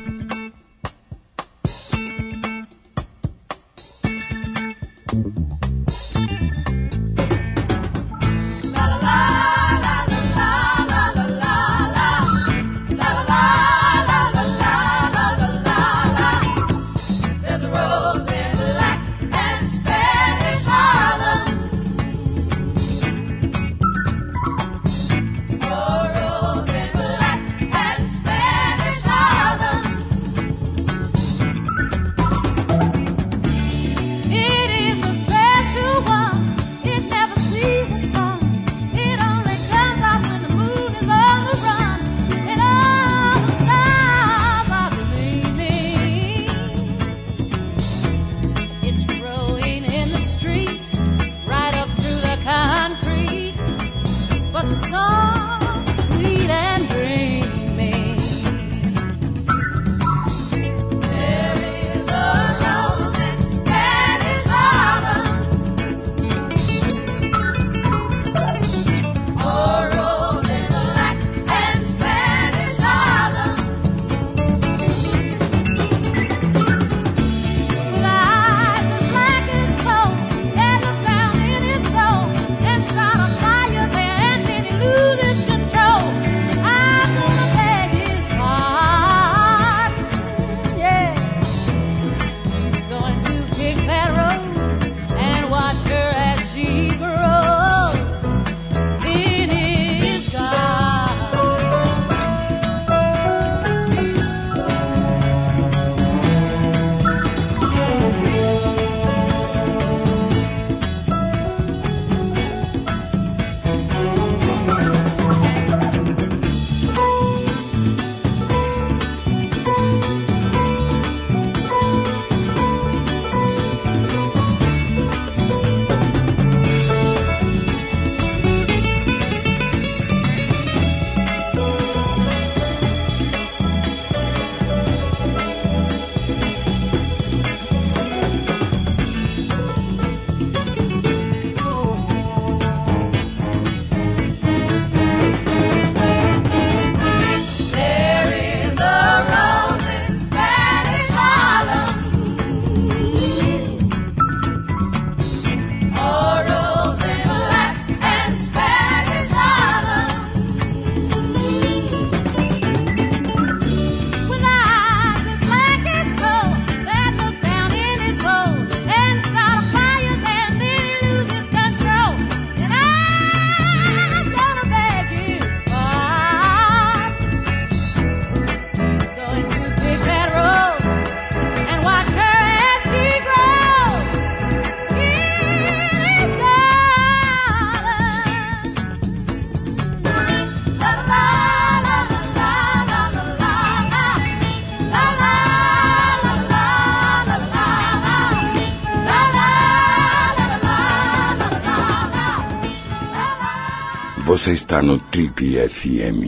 Você 204.47 204.53
está 204.53 204.81
no 204.81 204.97
Trip 204.97 205.57
FM. 205.67 206.23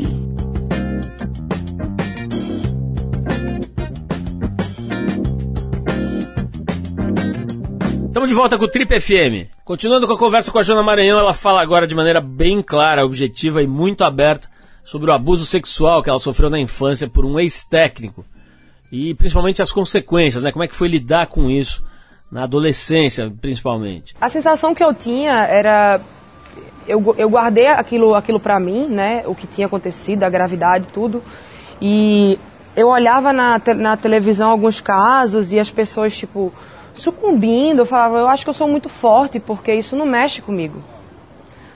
Estamos 8.08 8.28
de 8.28 8.36
volta 8.36 8.58
com 8.58 8.66
o 8.66 8.68
Trip 8.68 9.00
FM. 9.00 9.50
Continuando 9.64 10.06
com 10.06 10.12
a 10.12 10.18
conversa 10.18 10.52
com 10.52 10.60
a 10.60 10.64
Joana 10.64 10.84
Maranhão, 10.84 11.18
ela 11.18 11.34
fala 11.34 11.62
agora 11.62 11.88
de 11.88 11.96
maneira 11.96 12.20
bem 12.20 12.62
clara, 12.62 13.06
objetiva 13.06 13.64
e 13.64 13.68
muito 13.68 14.04
aberta 14.04 14.50
sobre 14.84 15.10
o 15.10 15.14
abuso 15.14 15.46
sexual 15.46 16.04
que 16.04 16.10
ela 16.10 16.20
sofreu 16.20 16.50
na 16.50 16.60
infância 16.60 17.08
por 17.08 17.24
um 17.24 17.40
ex-técnico. 17.40 18.26
E 18.92 19.14
principalmente 19.14 19.62
as 19.62 19.72
consequências, 19.72 20.44
né? 20.44 20.52
Como 20.52 20.66
é 20.66 20.68
que 20.68 20.76
foi 20.76 20.90
lidar 20.90 21.28
com 21.28 21.50
isso 21.50 21.82
na 22.30 22.44
adolescência, 22.44 23.34
principalmente. 23.40 24.14
A 24.20 24.28
sensação 24.28 24.76
que 24.76 24.84
eu 24.84 24.94
tinha 24.94 25.46
era. 25.46 26.02
Eu, 26.90 27.16
eu 27.18 27.30
guardei 27.30 27.68
aquilo, 27.68 28.16
aquilo 28.16 28.40
pra 28.40 28.60
mim, 28.60 28.88
né? 28.88 29.24
O 29.26 29.36
que 29.36 29.46
tinha 29.46 29.68
acontecido, 29.68 30.24
a 30.24 30.30
gravidade, 30.30 30.88
tudo. 30.92 31.24
E 31.80 32.40
eu 32.76 32.88
olhava 32.88 33.32
na, 33.32 33.62
na 33.76 33.96
televisão 33.96 34.50
alguns 34.50 34.82
casos 34.82 35.52
e 35.52 35.60
as 35.60 35.70
pessoas, 35.70 36.18
tipo, 36.18 36.52
sucumbindo. 36.94 37.80
Eu 37.80 37.86
falava, 37.86 38.18
eu 38.18 38.28
acho 38.28 38.44
que 38.44 38.50
eu 38.50 38.54
sou 38.54 38.68
muito 38.68 38.90
forte 38.90 39.40
porque 39.40 39.74
isso 39.74 39.96
não 39.96 40.06
mexe 40.06 40.42
comigo. 40.42 40.82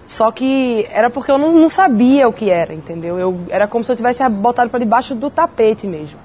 Só 0.08 0.32
que 0.32 0.88
era 0.92 1.10
porque 1.10 1.32
eu 1.32 1.38
não, 1.38 1.54
não 1.54 1.70
sabia 1.70 2.28
o 2.28 2.34
que 2.34 2.50
era, 2.50 2.74
entendeu? 2.74 3.18
Eu, 3.18 3.40
era 3.50 3.68
como 3.68 3.84
se 3.84 3.92
eu 3.92 3.96
tivesse 3.96 4.28
botado 4.30 4.70
para 4.70 4.80
debaixo 4.80 5.16
do 5.16 5.30
tapete 5.30 5.88
mesmo. 5.88 6.20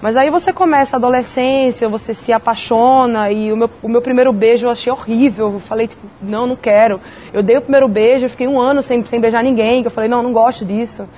Mas 0.00 0.16
aí 0.16 0.30
você 0.30 0.52
começa 0.52 0.96
a 0.96 0.98
adolescência, 0.98 1.88
você 1.88 2.12
se 2.12 2.32
apaixona 2.32 3.30
e 3.32 3.50
o 3.50 3.56
meu, 3.56 3.70
o 3.82 3.88
meu 3.88 4.02
primeiro 4.02 4.32
beijo 4.32 4.66
eu 4.66 4.70
achei 4.70 4.92
horrível. 4.92 5.54
Eu 5.54 5.60
falei, 5.60 5.88
tipo, 5.88 6.06
não, 6.20 6.46
não 6.46 6.56
quero. 6.56 7.00
Eu 7.32 7.42
dei 7.42 7.56
o 7.56 7.62
primeiro 7.62 7.88
beijo, 7.88 8.26
eu 8.26 8.30
fiquei 8.30 8.46
um 8.46 8.60
ano 8.60 8.82
sem, 8.82 9.04
sem 9.04 9.18
beijar 9.18 9.42
ninguém, 9.42 9.82
que 9.82 9.86
eu 9.86 9.92
falei, 9.92 10.08
não, 10.08 10.22
não 10.22 10.32
gosto 10.32 10.64
disso. 10.64 11.08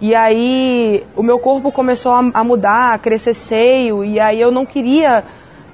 E 0.00 0.14
aí 0.14 1.04
o 1.16 1.22
meu 1.22 1.38
corpo 1.38 1.72
começou 1.72 2.12
a, 2.12 2.18
a 2.34 2.44
mudar, 2.44 2.94
a 2.94 2.98
crescer 2.98 3.34
seio, 3.34 4.04
e 4.04 4.20
aí 4.20 4.40
eu 4.40 4.50
não 4.50 4.66
queria 4.66 5.24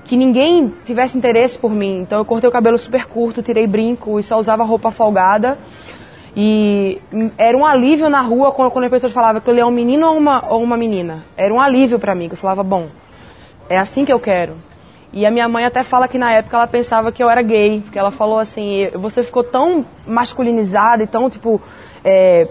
que 0.04 0.16
ninguém 0.16 0.72
tivesse 0.84 1.18
interesse 1.18 1.58
por 1.58 1.72
mim. 1.72 2.00
Então 2.00 2.18
eu 2.18 2.24
cortei 2.24 2.48
o 2.48 2.52
cabelo 2.52 2.78
super 2.78 3.06
curto, 3.06 3.42
tirei 3.42 3.66
brinco 3.66 4.20
e 4.20 4.22
só 4.22 4.38
usava 4.38 4.62
roupa 4.64 4.90
folgada. 4.90 5.58
E 6.36 7.00
hum, 7.10 7.30
era 7.38 7.56
um 7.56 7.64
alívio 7.64 8.10
na 8.10 8.20
rua 8.20 8.52
quando, 8.52 8.70
quando 8.70 8.84
a 8.84 8.90
pessoa 8.90 9.10
falava 9.10 9.40
que 9.40 9.50
ele 9.50 9.60
é 9.60 9.64
um 9.64 9.70
menino 9.70 10.06
ou 10.06 10.18
uma, 10.18 10.44
ou 10.52 10.62
uma 10.62 10.76
menina. 10.76 11.24
Era 11.36 11.52
um 11.52 11.60
alívio 11.60 11.98
pra 11.98 12.14
mim, 12.14 12.28
que 12.28 12.34
eu 12.34 12.38
falava, 12.38 12.62
bom, 12.62 12.88
é 13.70 13.78
assim 13.78 14.04
que 14.04 14.12
eu 14.12 14.20
quero. 14.20 14.54
E 15.12 15.24
a 15.24 15.30
minha 15.30 15.48
mãe 15.48 15.64
até 15.64 15.82
fala 15.82 16.06
que 16.06 16.18
na 16.18 16.30
época 16.32 16.56
ela 16.56 16.66
pensava 16.66 17.10
que 17.10 17.22
eu 17.22 17.30
era 17.30 17.40
gay, 17.40 17.80
porque 17.80 17.98
ela 17.98 18.10
falou 18.10 18.38
assim, 18.38 18.90
você 18.94 19.24
ficou 19.24 19.42
tão 19.42 19.86
masculinizada 20.06 21.02
e 21.02 21.06
tão, 21.06 21.30
tipo, 21.30 21.58
é, 22.04 22.46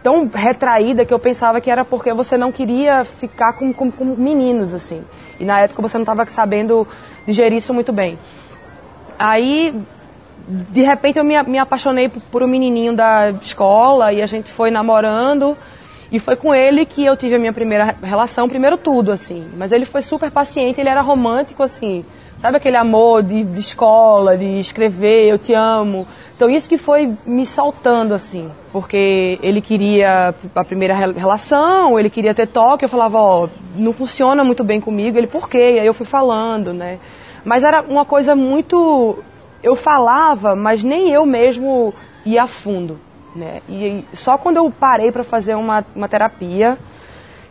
tão 0.00 0.30
retraída 0.32 1.04
que 1.04 1.12
eu 1.12 1.18
pensava 1.18 1.60
que 1.60 1.68
era 1.68 1.84
porque 1.84 2.12
você 2.14 2.36
não 2.36 2.52
queria 2.52 3.02
ficar 3.02 3.54
com, 3.54 3.72
com, 3.72 3.90
com 3.90 4.04
meninos, 4.04 4.72
assim. 4.72 5.02
E 5.40 5.44
na 5.44 5.58
época 5.60 5.82
você 5.82 5.98
não 5.98 6.04
estava 6.04 6.24
sabendo 6.26 6.86
digerir 7.26 7.58
isso 7.58 7.74
muito 7.74 7.92
bem. 7.92 8.16
Aí, 9.18 9.74
de 10.48 10.82
repente, 10.82 11.18
eu 11.18 11.24
me, 11.24 11.40
me 11.42 11.58
apaixonei 11.58 12.08
por, 12.08 12.22
por 12.22 12.42
um 12.42 12.46
menininho 12.46 12.94
da 12.94 13.30
escola 13.30 14.12
e 14.12 14.22
a 14.22 14.26
gente 14.26 14.50
foi 14.52 14.70
namorando. 14.70 15.56
E 16.10 16.20
foi 16.20 16.36
com 16.36 16.54
ele 16.54 16.86
que 16.86 17.04
eu 17.04 17.16
tive 17.16 17.34
a 17.34 17.38
minha 17.38 17.52
primeira 17.52 17.96
relação, 18.00 18.48
primeiro 18.48 18.76
tudo, 18.76 19.10
assim. 19.10 19.44
Mas 19.56 19.72
ele 19.72 19.84
foi 19.84 20.02
super 20.02 20.30
paciente, 20.30 20.80
ele 20.80 20.88
era 20.88 21.00
romântico, 21.00 21.64
assim. 21.64 22.04
Sabe 22.40 22.58
aquele 22.58 22.76
amor 22.76 23.22
de, 23.22 23.42
de 23.42 23.60
escola, 23.60 24.36
de 24.36 24.58
escrever, 24.60 25.26
eu 25.26 25.38
te 25.38 25.52
amo. 25.52 26.06
Então 26.36 26.48
isso 26.48 26.68
que 26.68 26.78
foi 26.78 27.12
me 27.26 27.44
saltando, 27.44 28.14
assim. 28.14 28.48
Porque 28.72 29.38
ele 29.42 29.60
queria 29.60 30.32
a 30.54 30.64
primeira 30.64 30.94
re- 30.94 31.12
relação, 31.12 31.98
ele 31.98 32.10
queria 32.10 32.34
ter 32.34 32.46
toque, 32.46 32.84
eu 32.84 32.88
falava, 32.88 33.18
ó, 33.18 33.48
não 33.74 33.92
funciona 33.92 34.44
muito 34.44 34.62
bem 34.62 34.80
comigo. 34.80 35.18
Ele, 35.18 35.26
por 35.26 35.48
quê? 35.48 35.78
Aí 35.80 35.86
eu 35.86 35.94
fui 35.94 36.06
falando, 36.06 36.72
né? 36.72 36.98
Mas 37.44 37.64
era 37.64 37.82
uma 37.82 38.04
coisa 38.04 38.36
muito... 38.36 39.18
Eu 39.62 39.74
falava, 39.74 40.54
mas 40.54 40.82
nem 40.82 41.10
eu 41.10 41.24
mesmo 41.24 41.92
ia 42.24 42.44
a 42.44 42.46
fundo, 42.46 42.98
né? 43.34 43.60
E 43.68 44.04
só 44.12 44.36
quando 44.36 44.56
eu 44.56 44.70
parei 44.70 45.10
para 45.10 45.24
fazer 45.24 45.54
uma, 45.54 45.84
uma 45.94 46.08
terapia, 46.08 46.78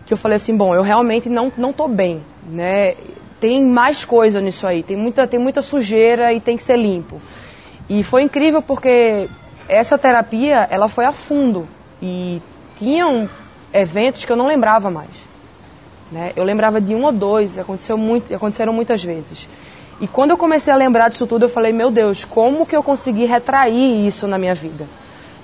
que 0.06 0.14
eu 0.14 0.18
falei 0.18 0.36
assim, 0.38 0.56
bom, 0.56 0.76
eu 0.76 0.82
realmente 0.82 1.30
não, 1.30 1.52
não 1.58 1.74
tô 1.74 1.88
bem, 1.88 2.22
né? 2.48 2.96
Tem 3.40 3.64
mais 3.64 4.06
coisa 4.06 4.40
nisso 4.40 4.66
aí, 4.66 4.84
tem 4.84 4.96
muita, 4.96 5.28
tem 5.28 5.40
muita 5.40 5.62
sujeira 5.62 6.32
e 6.34 6.40
tem 6.40 6.56
que 6.56 6.64
ser 6.64 6.78
limpo. 6.78 7.22
E 7.90 8.04
foi 8.04 8.24
incrível 8.24 8.62
porque 8.62 9.30
essa 9.68 9.98
terapia, 9.98 10.68
ela 10.70 10.88
foi 10.88 11.06
a 11.06 11.12
fundo 11.12 11.68
e 12.02 12.42
tinham 12.78 13.30
eventos 13.74 14.26
que 14.26 14.32
eu 14.32 14.38
não 14.38 14.48
lembrava 14.48 14.90
mais. 14.90 15.10
Né? 16.12 16.32
Eu 16.36 16.44
lembrava 16.44 16.80
de 16.80 16.94
um 16.94 17.04
ou 17.04 17.12
dois, 17.12 17.58
aconteceu 17.58 17.98
muito, 17.98 18.34
aconteceram 18.34 18.72
muitas 18.72 19.04
vezes. 19.04 19.48
E 20.00 20.08
quando 20.08 20.32
eu 20.32 20.38
comecei 20.38 20.74
a 20.74 20.76
lembrar 20.76 21.10
disso 21.10 21.26
tudo, 21.26 21.46
eu 21.46 21.50
falei, 21.50 21.72
meu 21.72 21.90
Deus, 21.90 22.26
como 22.26 22.66
que 22.66 22.76
eu 22.76 22.84
consegui 22.84 23.26
retrair 23.26 24.06
isso 24.06 24.28
na 24.28 24.38
minha 24.38 24.54
vida? 24.54 24.86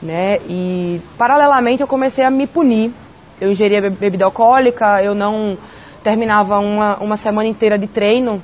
Né? 0.01 0.39
E 0.47 0.99
paralelamente 1.17 1.81
eu 1.81 1.87
comecei 1.87 2.23
a 2.23 2.29
me 2.29 2.45
punir. 2.47 2.91
Eu 3.39 3.51
ingeria 3.51 3.81
be- 3.81 3.89
bebida 3.89 4.25
alcoólica, 4.25 5.01
eu 5.01 5.15
não 5.15 5.57
terminava 6.03 6.59
uma, 6.59 6.97
uma 6.97 7.17
semana 7.17 7.47
inteira 7.47 7.77
de 7.77 7.87
treino. 7.87 8.41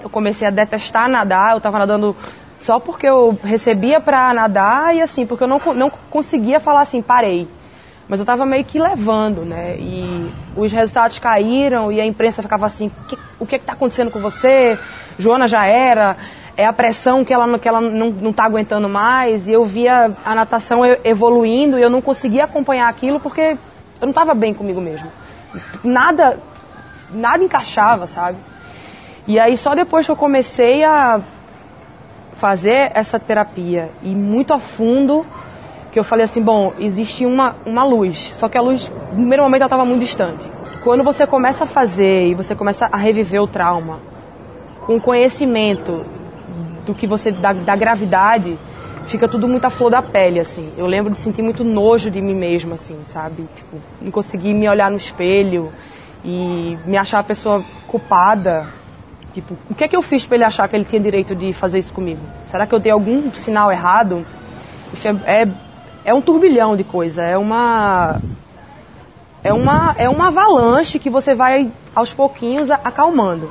Eu 0.00 0.08
comecei 0.08 0.46
a 0.46 0.50
detestar 0.50 1.08
nadar, 1.08 1.52
eu 1.52 1.58
estava 1.58 1.78
nadando 1.78 2.16
só 2.58 2.78
porque 2.78 3.06
eu 3.06 3.36
recebia 3.42 4.00
para 4.00 4.32
nadar 4.32 4.94
e 4.94 5.02
assim, 5.02 5.26
porque 5.26 5.44
eu 5.44 5.48
não, 5.48 5.60
não 5.74 5.90
conseguia 6.10 6.60
falar 6.60 6.82
assim, 6.82 7.02
parei. 7.02 7.48
Mas 8.10 8.18
eu 8.18 8.24
estava 8.24 8.44
meio 8.44 8.64
que 8.64 8.76
levando, 8.76 9.42
né? 9.44 9.76
E 9.78 10.32
os 10.56 10.72
resultados 10.72 11.20
caíram 11.20 11.92
e 11.92 12.00
a 12.00 12.04
imprensa 12.04 12.42
ficava 12.42 12.66
assim: 12.66 12.90
"Que- 13.08 13.16
o 13.38 13.46
que 13.46 13.54
está 13.54 13.74
acontecendo 13.74 14.10
com 14.10 14.20
você? 14.20 14.76
Joana 15.16 15.46
já 15.46 15.64
era, 15.64 16.16
é 16.56 16.66
a 16.66 16.72
pressão 16.72 17.24
que 17.24 17.32
ela, 17.32 17.56
que 17.56 17.68
ela 17.68 17.80
não 17.80 18.30
está 18.30 18.42
aguentando 18.42 18.88
mais. 18.88 19.46
E 19.46 19.52
eu 19.52 19.64
via 19.64 20.10
a 20.24 20.34
natação 20.34 20.80
evoluindo 21.04 21.78
e 21.78 21.82
eu 21.82 21.88
não 21.88 22.02
conseguia 22.02 22.44
acompanhar 22.46 22.88
aquilo 22.88 23.20
porque 23.20 23.42
eu 24.00 24.02
não 24.02 24.10
estava 24.10 24.34
bem 24.34 24.52
comigo 24.54 24.80
mesmo. 24.80 25.08
Nada, 25.84 26.36
nada 27.12 27.44
encaixava, 27.44 28.08
sabe? 28.08 28.38
E 29.24 29.38
aí 29.38 29.56
só 29.56 29.72
depois 29.72 30.04
que 30.04 30.10
eu 30.10 30.16
comecei 30.16 30.82
a 30.82 31.20
fazer 32.34 32.90
essa 32.92 33.20
terapia 33.20 33.90
e 34.02 34.08
muito 34.08 34.52
a 34.52 34.58
fundo 34.58 35.24
que 35.92 35.98
eu 35.98 36.04
falei 36.04 36.24
assim, 36.24 36.40
bom, 36.40 36.72
existe 36.78 37.26
uma, 37.26 37.56
uma 37.66 37.84
luz, 37.84 38.30
só 38.34 38.48
que 38.48 38.56
a 38.56 38.60
luz, 38.60 38.88
no 39.10 39.16
primeiro 39.16 39.42
momento, 39.42 39.62
ela 39.62 39.66
estava 39.66 39.84
muito 39.84 40.00
distante. 40.00 40.50
Quando 40.84 41.02
você 41.02 41.26
começa 41.26 41.64
a 41.64 41.66
fazer 41.66 42.28
e 42.28 42.34
você 42.34 42.54
começa 42.54 42.88
a 42.90 42.96
reviver 42.96 43.42
o 43.42 43.46
trauma, 43.46 44.00
com 44.80 45.00
conhecimento 45.00 46.04
do 46.86 46.94
que 46.94 47.06
você, 47.06 47.30
da, 47.30 47.52
da 47.52 47.76
gravidade, 47.76 48.58
fica 49.06 49.28
tudo 49.28 49.46
muito 49.48 49.64
à 49.64 49.70
flor 49.70 49.90
da 49.90 50.00
pele, 50.00 50.40
assim. 50.40 50.72
Eu 50.76 50.86
lembro 50.86 51.12
de 51.12 51.18
sentir 51.18 51.42
muito 51.42 51.64
nojo 51.64 52.10
de 52.10 52.20
mim 52.22 52.34
mesma, 52.34 52.74
assim, 52.74 52.98
sabe? 53.04 53.46
Tipo, 53.54 53.76
não 54.00 54.10
conseguir 54.10 54.54
me 54.54 54.68
olhar 54.68 54.90
no 54.90 54.96
espelho 54.96 55.72
e 56.24 56.78
me 56.86 56.96
achar 56.96 57.18
a 57.18 57.22
pessoa 57.22 57.62
culpada. 57.86 58.68
Tipo, 59.32 59.56
o 59.68 59.74
que 59.74 59.84
é 59.84 59.88
que 59.88 59.96
eu 59.96 60.02
fiz 60.02 60.24
para 60.24 60.36
ele 60.36 60.44
achar 60.44 60.68
que 60.68 60.76
ele 60.76 60.84
tinha 60.84 61.00
direito 61.00 61.34
de 61.34 61.52
fazer 61.52 61.78
isso 61.78 61.92
comigo? 61.92 62.20
Será 62.48 62.66
que 62.66 62.74
eu 62.74 62.78
dei 62.78 62.92
algum 62.92 63.32
sinal 63.32 63.70
errado? 63.70 64.24
Isso 64.92 65.06
é, 65.06 65.42
é, 65.42 65.48
é 66.04 66.12
um 66.14 66.20
turbilhão 66.20 66.76
de 66.76 66.84
coisa, 66.84 67.22
é 67.22 67.36
uma 67.36 68.20
é 69.42 69.52
uma 69.52 69.94
é 69.98 70.08
uma 70.08 70.28
avalanche 70.28 70.98
que 70.98 71.08
você 71.10 71.34
vai 71.34 71.70
aos 71.94 72.12
pouquinhos 72.12 72.70
acalmando. 72.70 73.50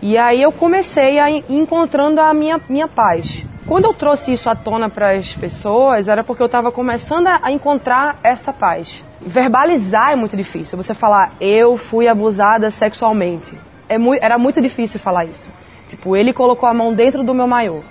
E 0.00 0.18
aí 0.18 0.42
eu 0.42 0.50
comecei 0.50 1.18
a 1.18 1.30
encontrando 1.30 2.20
a 2.20 2.32
minha 2.34 2.60
minha 2.68 2.88
paz. 2.88 3.44
Quando 3.66 3.84
eu 3.84 3.94
trouxe 3.94 4.32
isso 4.32 4.50
à 4.50 4.56
tona 4.56 4.90
para 4.90 5.12
as 5.12 5.36
pessoas, 5.36 6.08
era 6.08 6.24
porque 6.24 6.42
eu 6.42 6.46
estava 6.46 6.72
começando 6.72 7.28
a 7.28 7.50
encontrar 7.52 8.18
essa 8.24 8.52
paz. 8.52 9.04
Verbalizar 9.20 10.10
é 10.10 10.16
muito 10.16 10.36
difícil. 10.36 10.76
Você 10.76 10.92
falar, 10.94 11.32
eu 11.40 11.76
fui 11.76 12.08
abusada 12.08 12.72
sexualmente. 12.72 13.54
É 13.88 13.96
mui- 13.98 14.18
era 14.20 14.36
muito 14.36 14.60
difícil 14.60 14.98
falar 14.98 15.26
isso. 15.26 15.48
Tipo, 15.88 16.16
ele 16.16 16.32
colocou 16.32 16.68
a 16.68 16.74
mão 16.74 16.92
dentro 16.92 17.22
do 17.22 17.32
meu 17.32 17.46
maiô. 17.46 17.82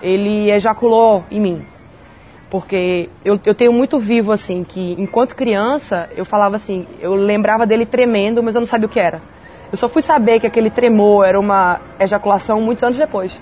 Ele 0.00 0.52
ejaculou 0.52 1.24
em 1.32 1.40
mim. 1.40 1.66
Porque 2.50 3.10
eu, 3.24 3.38
eu 3.44 3.54
tenho 3.54 3.72
muito 3.72 3.98
vivo, 3.98 4.32
assim, 4.32 4.64
que 4.64 4.96
enquanto 4.98 5.36
criança, 5.36 6.08
eu 6.16 6.24
falava 6.24 6.56
assim, 6.56 6.86
eu 7.00 7.14
lembrava 7.14 7.66
dele 7.66 7.84
tremendo, 7.84 8.42
mas 8.42 8.54
eu 8.54 8.60
não 8.60 8.66
sabia 8.66 8.86
o 8.86 8.88
que 8.88 8.98
era. 8.98 9.20
Eu 9.70 9.76
só 9.76 9.86
fui 9.88 10.00
saber 10.00 10.40
que 10.40 10.46
aquele 10.46 10.70
tremor 10.70 11.26
era 11.26 11.38
uma 11.38 11.78
ejaculação 12.00 12.60
muitos 12.60 12.82
anos 12.82 12.96
depois. 12.96 13.38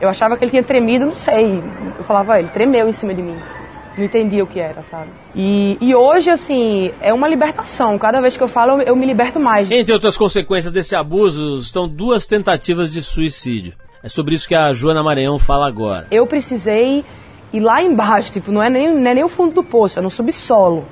Eu 0.00 0.08
achava 0.08 0.36
que 0.36 0.44
ele 0.44 0.50
tinha 0.50 0.62
tremido, 0.62 1.06
não 1.06 1.14
sei. 1.14 1.60
Eu 1.98 2.04
falava, 2.04 2.34
"Ah, 2.34 2.38
ele 2.38 2.48
tremeu 2.48 2.88
em 2.88 2.92
cima 2.92 3.12
de 3.12 3.22
mim. 3.22 3.36
Não 3.96 4.04
entendia 4.04 4.42
o 4.42 4.46
que 4.46 4.58
era, 4.58 4.82
sabe? 4.82 5.08
E, 5.34 5.78
e 5.80 5.94
hoje, 5.94 6.28
assim, 6.30 6.92
é 7.00 7.12
uma 7.12 7.28
libertação. 7.28 7.96
Cada 7.98 8.20
vez 8.20 8.36
que 8.36 8.42
eu 8.42 8.48
falo, 8.48 8.80
eu, 8.80 8.88
eu 8.88 8.96
me 8.96 9.06
liberto 9.06 9.38
mais. 9.40 9.70
Entre 9.70 9.92
outras 9.92 10.16
consequências 10.16 10.72
desse 10.72 10.94
abuso, 10.96 11.56
estão 11.56 11.88
duas 11.88 12.26
tentativas 12.26 12.92
de 12.92 13.00
suicídio. 13.02 13.72
É 14.02 14.08
sobre 14.08 14.34
isso 14.34 14.46
que 14.48 14.54
a 14.54 14.72
Joana 14.72 15.02
Maranhão 15.02 15.38
fala 15.38 15.66
agora. 15.66 16.06
eu 16.10 16.26
precisei 16.26 17.04
E 17.54 17.60
lá 17.60 17.80
embaixo, 17.80 18.32
tipo, 18.32 18.50
não 18.50 18.60
é 18.60 18.68
nem, 18.68 18.92
não 18.92 19.08
é 19.08 19.14
nem 19.14 19.22
o 19.22 19.28
fundo 19.28 19.54
do 19.54 19.62
poço, 19.62 20.00
é 20.00 20.02
no 20.02 20.10
subsolo. 20.10 20.84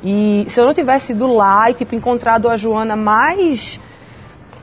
E 0.00 0.46
se 0.48 0.60
eu 0.60 0.64
não 0.64 0.72
tivesse 0.72 1.10
ido 1.10 1.26
lá 1.26 1.68
e, 1.68 1.74
tipo, 1.74 1.92
encontrado 1.92 2.48
a 2.48 2.56
Joana 2.56 2.94
mais 2.94 3.80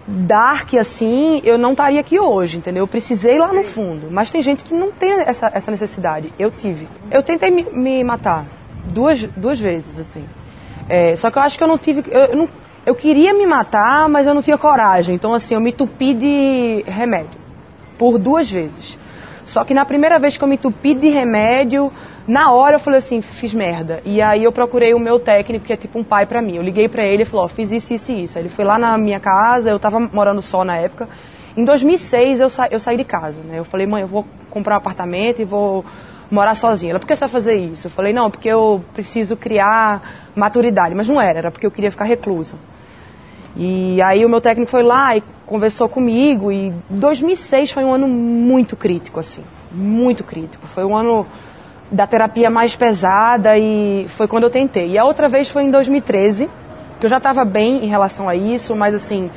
dark 0.07 0.75
assim, 0.75 1.41
eu 1.43 1.57
não 1.57 1.71
estaria 1.71 1.99
aqui 1.99 2.17
hoje, 2.17 2.57
entendeu? 2.57 2.83
Eu 2.83 2.87
precisei 2.87 3.35
ir 3.35 3.39
lá 3.39 3.51
no 3.51 3.65
fundo. 3.65 4.07
Mas 4.09 4.31
tem 4.31 4.41
gente 4.41 4.63
que 4.63 4.73
não 4.73 4.93
tem 4.93 5.11
essa, 5.11 5.51
essa 5.53 5.69
necessidade. 5.69 6.31
Eu 6.39 6.51
tive. 6.51 6.87
Eu 7.11 7.21
tentei 7.21 7.51
me, 7.51 7.63
me 7.63 8.01
matar 8.01 8.45
duas, 8.85 9.21
duas 9.35 9.59
vezes, 9.59 9.99
assim. 9.99 10.23
É, 10.87 11.17
só 11.17 11.29
que 11.29 11.37
eu 11.37 11.41
acho 11.41 11.57
que 11.57 11.63
eu 11.65 11.67
não 11.67 11.77
tive. 11.77 12.01
Eu, 12.09 12.21
eu 12.27 12.37
não, 12.37 12.49
eu 12.85 12.95
queria 12.95 13.33
me 13.33 13.45
matar, 13.45 14.07
mas 14.07 14.25
eu 14.25 14.33
não 14.33 14.41
tinha 14.41 14.57
coragem. 14.57 15.15
Então, 15.15 15.33
assim, 15.33 15.53
eu 15.53 15.59
me 15.59 15.71
entupi 15.71 16.13
de 16.13 16.81
remédio. 16.87 17.41
Por 17.97 18.17
duas 18.17 18.49
vezes. 18.49 19.00
Só 19.51 19.65
que 19.65 19.73
na 19.73 19.83
primeira 19.83 20.17
vez 20.17 20.37
que 20.37 20.43
eu 20.45 20.47
me 20.47 20.55
entupi 20.55 20.93
de 20.93 21.09
remédio, 21.09 21.91
na 22.25 22.53
hora 22.53 22.75
eu 22.75 22.79
falei 22.79 22.99
assim, 22.99 23.21
fiz 23.21 23.53
merda. 23.53 24.01
E 24.05 24.21
aí 24.21 24.45
eu 24.45 24.51
procurei 24.53 24.93
o 24.93 24.99
meu 24.99 25.19
técnico, 25.19 25.65
que 25.65 25.73
é 25.73 25.75
tipo 25.75 25.99
um 25.99 26.05
pai 26.05 26.25
pra 26.25 26.41
mim. 26.41 26.55
Eu 26.55 26.63
liguei 26.63 26.87
pra 26.87 27.03
ele 27.03 27.23
e 27.23 27.25
falou, 27.25 27.43
ó, 27.43 27.47
fiz 27.49 27.69
isso, 27.69 27.93
isso 27.93 28.13
e 28.13 28.23
isso. 28.23 28.37
Aí 28.37 28.43
ele 28.45 28.49
foi 28.49 28.63
lá 28.63 28.79
na 28.79 28.97
minha 28.97 29.19
casa, 29.19 29.69
eu 29.69 29.77
tava 29.77 29.99
morando 29.99 30.41
só 30.41 30.63
na 30.63 30.77
época. 30.77 31.09
Em 31.57 31.65
2006 31.65 32.39
eu, 32.39 32.49
sa 32.49 32.69
eu 32.71 32.79
saí 32.79 32.95
de 32.95 33.03
casa, 33.03 33.41
né? 33.43 33.59
Eu 33.59 33.65
falei, 33.65 33.85
mãe, 33.85 34.03
eu 34.03 34.07
vou 34.07 34.25
comprar 34.49 34.75
um 34.75 34.77
apartamento 34.77 35.41
e 35.41 35.43
vou 35.43 35.83
morar 36.31 36.55
sozinha. 36.55 36.93
Ela, 36.93 36.99
por 36.99 37.05
que 37.05 37.13
você 37.13 37.25
vai 37.25 37.29
fazer 37.29 37.55
isso? 37.55 37.87
Eu 37.87 37.91
falei, 37.91 38.13
não, 38.13 38.31
porque 38.31 38.47
eu 38.47 38.81
preciso 38.93 39.35
criar 39.35 40.31
maturidade. 40.33 40.95
Mas 40.95 41.09
não 41.09 41.19
era, 41.19 41.39
era 41.39 41.51
porque 41.51 41.65
eu 41.65 41.71
queria 41.71 41.91
ficar 41.91 42.05
reclusa. 42.05 42.55
E 43.55 44.01
aí 44.01 44.25
o 44.25 44.29
meu 44.29 44.39
técnico 44.39 44.71
foi 44.71 44.83
lá 44.83 45.15
e 45.15 45.23
conversou 45.45 45.89
comigo 45.89 46.51
e 46.51 46.73
2006 46.89 47.71
foi 47.71 47.83
um 47.83 47.93
ano 47.93 48.07
muito 48.07 48.75
crítico 48.75 49.19
assim, 49.19 49.43
muito 49.71 50.23
crítico. 50.23 50.65
Foi 50.67 50.85
um 50.85 50.95
ano 50.95 51.27
da 51.91 52.07
terapia 52.07 52.49
mais 52.49 52.75
pesada 52.75 53.57
e 53.57 54.05
foi 54.09 54.27
quando 54.27 54.43
eu 54.43 54.49
tentei. 54.49 54.91
E 54.91 54.97
a 54.97 55.03
outra 55.03 55.27
vez 55.27 55.49
foi 55.49 55.63
em 55.63 55.71
2013, 55.71 56.49
que 56.99 57.05
eu 57.05 57.09
já 57.09 57.17
estava 57.17 57.43
bem 57.43 57.83
em 57.83 57.87
relação 57.87 58.29
a 58.29 58.35
isso, 58.35 58.73
mas 58.73 58.95
assim, 58.95 59.29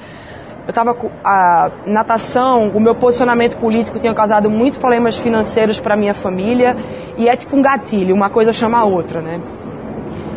eu 0.66 0.70
estava 0.70 0.96
a 1.24 1.70
natação, 1.84 2.68
o 2.68 2.80
meu 2.80 2.94
posicionamento 2.94 3.56
político 3.56 3.98
tinha 3.98 4.14
causado 4.14 4.48
muitos 4.48 4.78
problemas 4.78 5.16
financeiros 5.16 5.80
para 5.80 5.96
minha 5.96 6.14
família 6.14 6.76
e 7.18 7.28
é 7.28 7.36
tipo 7.36 7.56
um 7.56 7.62
gatilho, 7.62 8.14
uma 8.14 8.30
coisa 8.30 8.52
chama 8.52 8.78
a 8.78 8.84
outra, 8.84 9.20
né? 9.20 9.40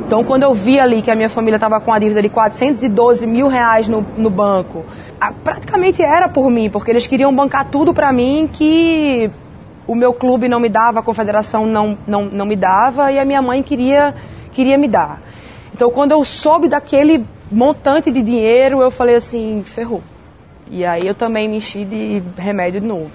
Então, 0.07 0.23
quando 0.23 0.43
eu 0.43 0.53
vi 0.53 0.79
ali 0.79 1.01
que 1.01 1.11
a 1.11 1.15
minha 1.15 1.27
família 1.27 1.57
estava 1.57 1.81
com 1.81 1.91
a 1.91 1.99
dívida 1.99 2.21
de 2.21 2.29
412 2.29 3.27
mil 3.27 3.49
reais 3.49 3.89
no, 3.89 4.05
no 4.17 4.29
banco, 4.29 4.85
a- 5.19 5.33
praticamente 5.33 6.01
era 6.01 6.29
por 6.29 6.49
mim, 6.49 6.69
porque 6.69 6.89
eles 6.89 7.05
queriam 7.05 7.35
bancar 7.35 7.65
tudo 7.69 7.93
para 7.93 8.09
mim 8.13 8.49
que 8.51 9.29
o 9.85 9.93
meu 9.93 10.13
clube 10.13 10.47
não 10.47 10.61
me 10.61 10.69
dava, 10.69 11.01
a 11.01 11.03
confederação 11.03 11.65
não, 11.65 11.97
não, 12.07 12.23
não 12.23 12.45
me 12.45 12.55
dava 12.55 13.11
e 13.11 13.19
a 13.19 13.25
minha 13.25 13.41
mãe 13.41 13.61
queria, 13.61 14.15
queria 14.53 14.77
me 14.77 14.87
dar. 14.87 15.21
Então, 15.73 15.91
quando 15.91 16.13
eu 16.13 16.23
soube 16.23 16.69
daquele 16.69 17.25
montante 17.51 18.09
de 18.09 18.21
dinheiro, 18.21 18.81
eu 18.81 18.89
falei 18.89 19.15
assim: 19.15 19.61
ferrou. 19.65 20.01
E 20.71 20.85
aí 20.85 21.05
eu 21.05 21.15
também 21.15 21.49
me 21.49 21.57
enchi 21.57 21.83
de 21.83 22.23
remédio 22.37 22.79
de 22.79 22.87
novo. 22.87 23.11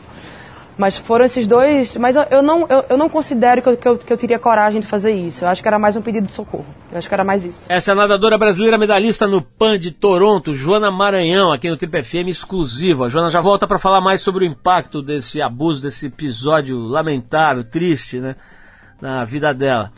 Mas 0.82 0.96
foram 0.96 1.24
esses 1.24 1.46
dois. 1.46 1.96
Mas 1.96 2.16
eu, 2.28 2.42
não, 2.42 2.66
eu, 2.68 2.84
eu 2.90 2.98
não 2.98 3.08
considero 3.08 3.62
que 3.62 3.68
eu, 3.68 3.76
que, 3.76 3.88
eu, 3.88 3.98
que 3.98 4.12
eu 4.12 4.16
teria 4.16 4.36
coragem 4.36 4.80
de 4.80 4.86
fazer 4.88 5.14
isso. 5.14 5.44
Eu 5.44 5.48
acho 5.48 5.62
que 5.62 5.68
era 5.68 5.78
mais 5.78 5.94
um 5.94 6.02
pedido 6.02 6.26
de 6.26 6.32
socorro. 6.32 6.66
Eu 6.90 6.98
acho 6.98 7.06
que 7.06 7.14
era 7.14 7.22
mais 7.22 7.44
isso. 7.44 7.66
Essa 7.68 7.92
é 7.92 7.92
a 7.92 7.94
nadadora 7.94 8.36
brasileira 8.36 8.76
medalhista 8.76 9.28
no 9.28 9.40
PAN 9.40 9.78
de 9.78 9.92
Toronto, 9.92 10.52
Joana 10.52 10.90
Maranhão, 10.90 11.52
aqui 11.52 11.70
no 11.70 11.76
Triple 11.76 12.02
FM 12.02 12.28
exclusivo. 12.30 13.04
A 13.04 13.08
Joana 13.08 13.30
já 13.30 13.40
volta 13.40 13.64
para 13.64 13.78
falar 13.78 14.00
mais 14.00 14.22
sobre 14.22 14.44
o 14.44 14.48
impacto 14.48 15.00
desse 15.00 15.40
abuso, 15.40 15.80
desse 15.80 16.06
episódio 16.06 16.76
lamentável, 16.76 17.62
triste, 17.62 18.18
né, 18.18 18.34
na 19.00 19.24
vida 19.24 19.54
dela. 19.54 19.92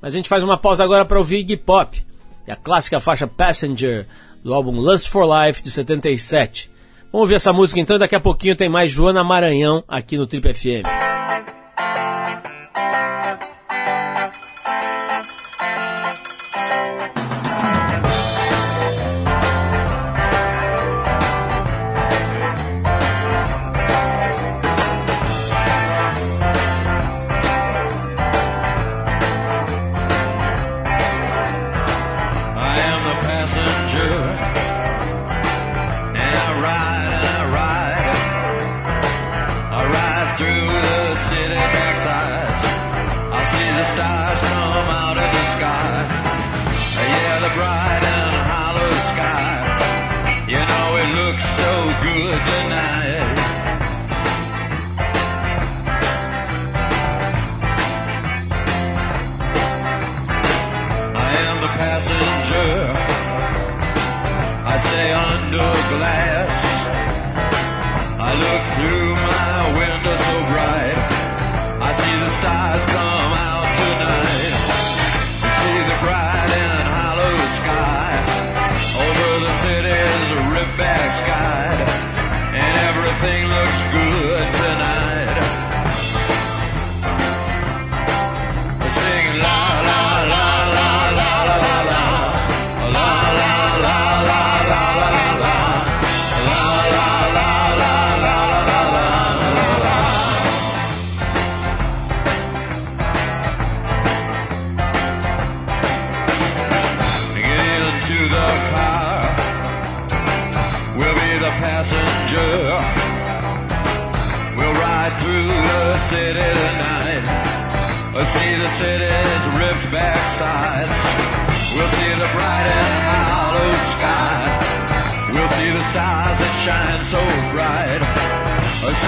Mas 0.00 0.14
a 0.14 0.16
gente 0.16 0.28
faz 0.28 0.44
uma 0.44 0.56
pausa 0.56 0.84
agora 0.84 1.04
para 1.04 1.18
ouvir 1.18 1.38
Iggy 1.38 1.56
Pop, 1.56 2.00
e 2.46 2.52
a 2.52 2.54
clássica 2.54 3.00
faixa 3.00 3.26
Passenger, 3.26 4.06
do 4.44 4.54
álbum 4.54 4.78
Lust 4.78 5.10
for 5.10 5.26
Life, 5.26 5.64
de 5.64 5.70
77. 5.72 6.77
Vamos 7.10 7.22
ouvir 7.22 7.34
essa 7.34 7.52
música 7.52 7.80
então 7.80 7.98
daqui 7.98 8.14
a 8.14 8.20
pouquinho 8.20 8.54
tem 8.54 8.68
mais 8.68 8.90
Joana 8.90 9.24
Maranhão 9.24 9.82
aqui 9.88 10.18
no 10.18 10.26
Triple 10.26 10.52
FM. 10.52 11.07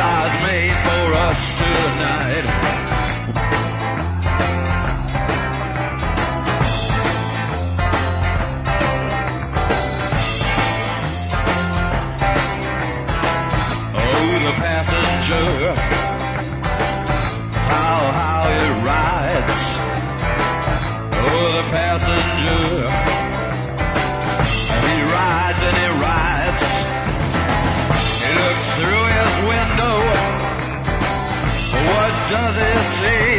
Stars 0.00 0.39
He 32.60 32.72
see? 32.98 33.32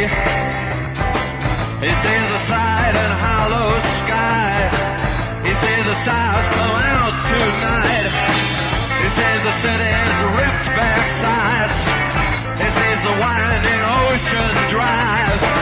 He 1.86 1.92
sees 2.02 2.26
the 2.34 2.40
side 2.50 2.94
and 3.02 3.12
hollow 3.22 3.70
sky. 4.02 4.66
He 5.46 5.52
sees 5.54 5.84
the 5.90 5.96
stars 6.02 6.46
come 6.58 6.76
out 6.98 7.14
tonight. 7.30 8.10
He 8.98 9.08
sees 9.18 9.40
the 9.48 9.54
city's 9.62 10.16
ripped 10.38 10.68
back 10.74 11.02
sides. 11.22 11.78
He 12.62 12.68
sees 12.78 13.00
the 13.06 13.14
winding 13.22 13.82
ocean 14.02 14.54
drive. 14.74 15.61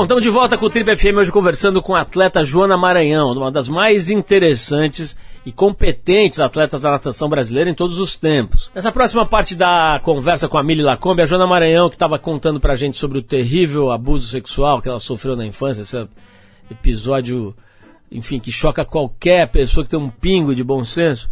Bom, 0.00 0.04
estamos 0.04 0.22
de 0.22 0.30
volta 0.30 0.56
com 0.56 0.64
o 0.64 0.70
Trip 0.70 0.96
FM 0.96 1.18
hoje 1.18 1.30
conversando 1.30 1.82
com 1.82 1.94
a 1.94 2.00
atleta 2.00 2.42
Joana 2.42 2.74
Maranhão, 2.74 3.32
uma 3.32 3.50
das 3.50 3.68
mais 3.68 4.08
interessantes 4.08 5.14
e 5.44 5.52
competentes 5.52 6.40
atletas 6.40 6.80
da 6.80 6.92
natação 6.92 7.28
brasileira 7.28 7.68
em 7.68 7.74
todos 7.74 7.98
os 7.98 8.16
tempos. 8.16 8.70
Nessa 8.74 8.90
próxima 8.90 9.26
parte 9.26 9.54
da 9.54 10.00
conversa 10.02 10.48
com 10.48 10.56
a 10.56 10.62
Mili 10.62 10.80
Lacombe, 10.80 11.20
a 11.20 11.26
Joana 11.26 11.46
Maranhão, 11.46 11.90
que 11.90 11.96
estava 11.96 12.18
contando 12.18 12.58
pra 12.58 12.74
gente 12.74 12.96
sobre 12.96 13.18
o 13.18 13.22
terrível 13.22 13.90
abuso 13.90 14.26
sexual 14.26 14.80
que 14.80 14.88
ela 14.88 14.98
sofreu 14.98 15.36
na 15.36 15.44
infância, 15.44 15.82
esse 15.82 16.08
episódio, 16.70 17.54
enfim, 18.10 18.40
que 18.40 18.50
choca 18.50 18.86
qualquer 18.86 19.48
pessoa 19.48 19.84
que 19.84 19.90
tem 19.90 20.00
um 20.00 20.08
pingo 20.08 20.54
de 20.54 20.64
bom 20.64 20.82
senso. 20.82 21.28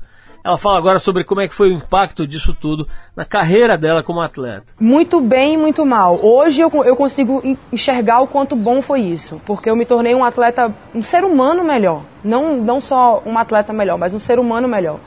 Ela 0.49 0.57
fala 0.57 0.79
agora 0.79 0.99
sobre 0.99 1.25
como 1.25 1.43
é 1.43 1.47
que 1.47 1.53
foi 1.55 1.69
o 1.69 1.75
impacto 1.75 2.27
disso 2.27 2.55
tudo 2.55 2.89
na 3.15 3.23
carreira 3.27 3.77
dela 3.77 4.03
como 4.03 4.23
atleta. 4.23 4.65
Muito 4.81 5.21
bem 5.21 5.59
muito 5.59 5.85
mal. 5.85 6.19
Hoje 6.25 6.63
eu, 6.63 6.73
eu 6.87 6.97
consigo 6.97 7.43
en- 7.45 7.59
enxergar 7.71 8.21
o 8.23 8.27
quanto 8.27 8.57
bom 8.57 8.81
foi 8.81 9.03
isso, 9.03 9.39
porque 9.45 9.69
eu 9.69 9.77
me 9.77 9.85
tornei 9.85 10.15
um 10.15 10.25
atleta, 10.25 10.75
um 10.95 11.03
ser 11.03 11.23
humano 11.23 11.63
melhor. 11.63 12.01
Não, 12.25 12.57
não 12.57 12.81
só 12.81 13.23
um 13.27 13.37
atleta 13.37 13.75
melhor, 13.75 13.99
mas 13.99 14.15
um 14.15 14.19
ser 14.19 14.39
humano 14.39 14.67
melhor. 14.67 14.99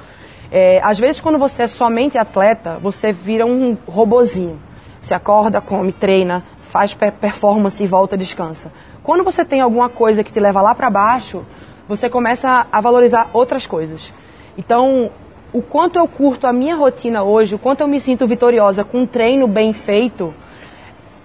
É, 0.51 0.79
às 0.83 0.99
vezes, 0.99 1.19
quando 1.19 1.39
você 1.39 1.63
é 1.63 1.67
somente 1.67 2.19
atleta, 2.19 2.77
você 2.79 3.11
vira 3.11 3.43
um 3.43 3.75
robozinho. 3.87 4.61
Você 5.01 5.15
acorda, 5.15 5.59
come, 5.59 5.91
treina, 5.91 6.43
faz 6.61 6.93
pe- 6.93 7.09
performance 7.09 7.83
e 7.83 7.87
volta, 7.87 8.15
descansa. 8.15 8.71
Quando 9.01 9.23
você 9.23 9.43
tem 9.43 9.59
alguma 9.59 9.89
coisa 9.89 10.23
que 10.23 10.31
te 10.31 10.39
leva 10.39 10.61
lá 10.61 10.75
para 10.75 10.87
baixo, 10.91 11.43
você 11.87 12.07
começa 12.11 12.67
a 12.71 12.79
valorizar 12.79 13.31
outras 13.33 13.65
coisas. 13.65 14.13
Então, 14.55 15.09
o 15.53 15.61
quanto 15.61 15.99
eu 15.99 16.07
curto 16.07 16.47
a 16.47 16.53
minha 16.53 16.75
rotina 16.75 17.23
hoje, 17.23 17.55
o 17.55 17.59
quanto 17.59 17.81
eu 17.81 17.87
me 17.87 17.99
sinto 17.99 18.25
vitoriosa 18.25 18.83
com 18.83 19.01
um 19.01 19.05
treino 19.05 19.47
bem 19.47 19.73
feito, 19.73 20.33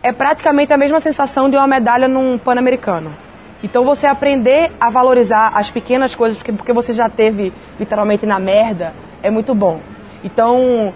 é 0.03 0.13
praticamente 0.13 0.73
a 0.73 0.77
mesma 0.77 1.01
sensação 1.01 1.49
de 1.49 1.57
uma 1.57 1.67
medalha 1.67 2.09
num 2.09 2.37
Pan-Americano. 2.39 3.15
Então 3.63 3.85
você 3.85 4.07
aprender 4.07 4.73
a 4.81 4.91
valorizar 4.91 5.53
as 5.55 5.71
pequenas 5.71 6.15
coisas, 6.15 6.37
porque, 6.37 6.53
porque 6.53 6.73
você 6.73 6.93
já 6.93 7.09
teve 7.09 7.53
literalmente 7.79 8.27
na 8.27 8.39
merda, 8.39 8.95
é 9.23 9.31
muito 9.31 9.55
bom. 9.55 9.81
Então 10.23 10.93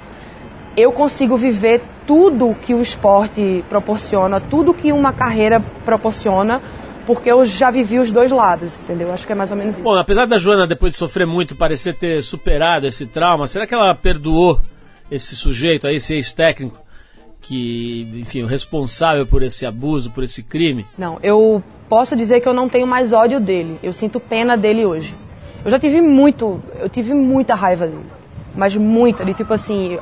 eu 0.77 0.93
consigo 0.93 1.37
viver 1.37 1.83
tudo 2.07 2.55
que 2.61 2.75
o 2.75 2.81
esporte 2.81 3.65
proporciona, 3.69 4.41
tudo 4.41 4.75
que 4.75 4.93
uma 4.93 5.13
carreira 5.13 5.61
proporciona, 5.85 6.61
porque 7.07 7.31
eu 7.31 7.45
já 7.45 7.71
vivi 7.71 7.99
os 7.99 8.11
dois 8.11 8.31
lados, 8.31 8.79
entendeu? 8.81 9.13
Acho 9.13 9.27
que 9.27 9.33
é 9.33 9.35
mais 9.35 9.51
ou 9.51 9.57
menos 9.57 9.75
isso. 9.75 9.83
Bom, 9.83 9.97
apesar 9.97 10.27
da 10.27 10.39
Joana, 10.39 10.67
depois 10.67 10.93
de 10.93 10.99
sofrer 10.99 11.27
muito, 11.27 11.57
parecer 11.57 11.95
ter 11.95 12.23
superado 12.23 12.87
esse 12.87 13.07
trauma, 13.07 13.47
será 13.47 13.67
que 13.67 13.75
ela 13.75 13.95
perdoou 13.95 14.61
esse 15.11 15.35
sujeito 15.35 15.87
aí, 15.87 15.97
esse 15.97 16.15
ex-técnico, 16.15 16.79
que, 17.41 18.21
enfim, 18.21 18.43
o 18.43 18.47
responsável 18.47 19.27
por 19.27 19.43
esse 19.43 19.65
abuso, 19.65 20.11
por 20.11 20.23
esse 20.23 20.43
crime? 20.43 20.87
Não, 20.97 21.19
eu 21.23 21.63
posso 21.89 22.15
dizer 22.15 22.41
que 22.41 22.49
eu 22.49 22.55
não 22.55 22.69
tenho 22.69 22.87
mais 22.87 23.13
ódio 23.13 23.41
dele. 23.41 23.79
Eu 23.83 23.93
sinto 23.93 24.21
pena 24.21 24.57
dele 24.57 24.85
hoje. 24.85 25.17
Eu 25.65 25.71
já 25.71 25.79
tive 25.79 26.01
muito, 26.01 26.61
eu 26.79 26.89
tive 26.89 27.15
muita 27.15 27.55
raiva 27.55 27.87
dele. 27.87 28.07
Mas 28.55 28.77
muita, 28.77 29.25
de 29.25 29.35
tipo 29.35 29.53
assim, 29.53 29.99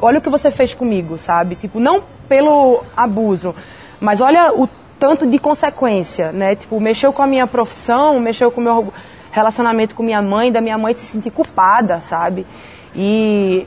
olha 0.00 0.18
o 0.18 0.22
que 0.22 0.28
você 0.28 0.50
fez 0.50 0.74
comigo, 0.74 1.18
sabe? 1.18 1.56
Tipo, 1.56 1.80
não 1.80 2.02
pelo 2.28 2.82
abuso, 2.96 3.54
mas 4.00 4.20
olha 4.20 4.52
o 4.52 4.68
tanto 4.98 5.26
de 5.26 5.38
consequência, 5.38 6.32
né? 6.32 6.54
Tipo, 6.56 6.80
mexeu 6.80 7.12
com 7.12 7.22
a 7.22 7.26
minha 7.26 7.46
profissão, 7.46 8.18
mexeu 8.18 8.50
com 8.50 8.60
o 8.60 8.64
meu 8.64 8.92
relacionamento 9.30 9.94
com 9.94 10.02
minha 10.02 10.22
mãe, 10.22 10.50
da 10.50 10.60
minha 10.60 10.76
mãe 10.76 10.92
se 10.94 11.06
sentir 11.06 11.30
culpada, 11.30 12.00
sabe? 12.00 12.46
E 12.94 13.66